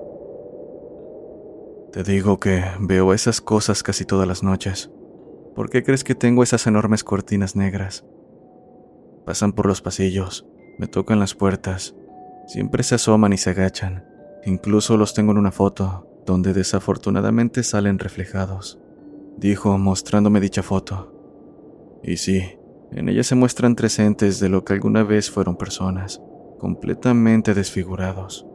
Te 1.92 2.04
digo 2.04 2.40
que 2.40 2.64
veo 2.80 3.14
esas 3.14 3.42
cosas 3.42 3.84
casi 3.84 4.06
todas 4.06 4.28
las 4.28 4.42
noches. 4.42 4.92
¿Por 5.56 5.70
qué 5.70 5.84
crees 5.84 6.04
que 6.04 6.16
tengo 6.16 6.42
esas 6.42 6.66
enormes 6.66 7.04
cortinas 7.04 7.56
negras? 7.56 8.04
Pasan 9.24 9.54
por 9.54 9.68
los 9.68 9.82
pasillos, 9.82 10.48
me 10.80 10.88
tocan 10.88 11.20
las 11.20 11.36
puertas, 11.36 11.96
siempre 12.48 12.82
se 12.82 12.96
asoman 12.96 13.34
y 13.34 13.38
se 13.38 13.52
agachan. 13.52 14.04
Incluso 14.46 14.98
los 14.98 15.14
tengo 15.14 15.32
en 15.32 15.38
una 15.38 15.52
foto, 15.52 16.08
donde 16.26 16.54
desafortunadamente 16.54 17.62
salen 17.62 18.00
reflejados. 18.00 18.80
Dijo 19.38 19.78
mostrándome 19.78 20.40
dicha 20.40 20.64
foto. 20.64 21.14
Y 22.04 22.18
sí, 22.18 22.58
en 22.92 23.10
ella 23.10 23.24
se 23.24 23.36
muestran 23.36 23.76
tres 23.76 24.00
entes 24.00 24.40
de 24.40 24.50
lo 24.50 24.64
que 24.64 24.74
alguna 24.74 25.04
vez 25.04 25.30
fueron 25.30 25.58
personas, 25.58 26.22
completamente 26.58 27.54
desfigurados. 27.54 28.48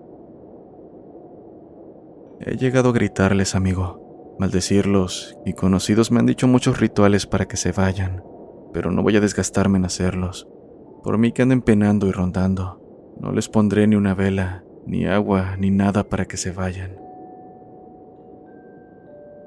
He 2.40 2.57
llegado 2.57 2.88
a 2.88 2.92
gritarles, 2.92 3.55
amigo, 3.55 4.37
maldecirlos, 4.40 5.38
y 5.45 5.53
conocidos 5.53 6.11
me 6.11 6.18
han 6.18 6.27
dicho 6.27 6.49
muchos 6.49 6.81
rituales 6.81 7.27
para 7.27 7.47
que 7.47 7.57
se 7.57 7.71
vayan, 7.71 8.25
pero 8.73 8.90
no 8.90 9.03
voy 9.03 9.16
a 9.16 9.21
desgastarme 9.21 9.79
en 9.79 9.85
hacerlos. 9.85 10.49
Por 11.05 11.18
mí 11.18 11.33
que 11.33 11.42
anden 11.42 11.62
penando 11.62 12.09
y 12.09 12.11
rondando, 12.11 13.14
no 13.21 13.31
les 13.31 13.49
pondré 13.49 13.87
ni 13.87 13.95
una 13.95 14.14
vela, 14.14 14.64
ni 14.87 15.07
agua, 15.07 15.57
ni 15.57 15.71
nada 15.71 16.09
para 16.09 16.25
que 16.25 16.37
se 16.37 16.51
vayan. 16.51 17.01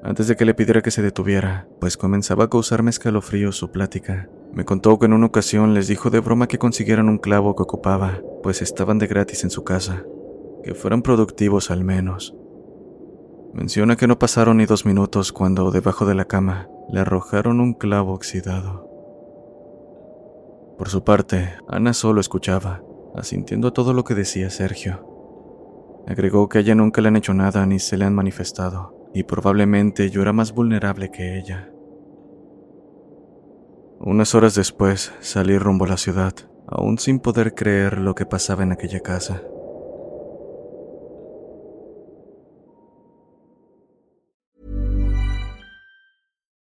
Antes 0.06 0.28
de 0.28 0.36
que 0.36 0.44
le 0.44 0.54
pidiera 0.54 0.82
que 0.82 0.92
se 0.92 1.02
detuviera, 1.02 1.66
pues 1.80 1.96
comenzaba 1.96 2.44
a 2.44 2.48
causarme 2.48 2.90
escalofríos 2.90 3.56
su 3.56 3.72
plática, 3.72 4.30
me 4.52 4.64
contó 4.64 5.00
que 5.00 5.06
en 5.06 5.12
una 5.12 5.26
ocasión 5.26 5.74
les 5.74 5.88
dijo 5.88 6.10
de 6.10 6.20
broma 6.20 6.46
que 6.46 6.60
consiguieran 6.60 7.08
un 7.08 7.18
clavo 7.18 7.56
que 7.56 7.64
ocupaba, 7.64 8.20
pues 8.40 8.62
estaban 8.62 9.00
de 9.00 9.08
gratis 9.08 9.42
en 9.42 9.50
su 9.50 9.64
casa, 9.64 10.04
que 10.62 10.76
fueran 10.76 11.02
productivos 11.02 11.72
al 11.72 11.82
menos. 11.82 12.36
Menciona 13.52 13.96
que 13.96 14.06
no 14.06 14.16
pasaron 14.16 14.58
ni 14.58 14.64
dos 14.66 14.86
minutos 14.86 15.32
cuando, 15.32 15.72
debajo 15.72 16.06
de 16.06 16.14
la 16.14 16.26
cama, 16.26 16.68
le 16.88 17.00
arrojaron 17.00 17.58
un 17.58 17.74
clavo 17.74 18.12
oxidado. 18.12 18.88
Por 20.78 20.88
su 20.88 21.02
parte, 21.02 21.54
Ana 21.66 21.92
solo 21.94 22.20
escuchaba, 22.20 22.80
asintiendo 23.16 23.66
a 23.66 23.72
todo 23.72 23.92
lo 23.92 24.04
que 24.04 24.14
decía 24.14 24.50
Sergio. 24.50 26.04
Agregó 26.06 26.48
que 26.48 26.58
a 26.58 26.60
ella 26.60 26.76
nunca 26.76 27.00
le 27.00 27.08
han 27.08 27.16
hecho 27.16 27.34
nada 27.34 27.66
ni 27.66 27.80
se 27.80 27.96
le 27.96 28.04
han 28.04 28.14
manifestado, 28.14 28.95
y 29.14 29.22
probablemente 29.24 30.10
yo 30.10 30.22
era 30.22 30.32
más 30.32 30.52
vulnerable 30.52 31.10
que 31.10 31.38
ella. 31.38 31.70
Unas 33.98 34.34
horas 34.34 34.54
después 34.54 35.12
salí 35.20 35.58
rumbo 35.58 35.86
a 35.86 35.88
la 35.88 35.96
ciudad, 35.96 36.34
aún 36.66 36.98
sin 36.98 37.18
poder 37.18 37.54
creer 37.54 37.98
lo 37.98 38.14
que 38.14 38.26
pasaba 38.26 38.62
en 38.62 38.72
aquella 38.72 39.00
casa. 39.00 39.42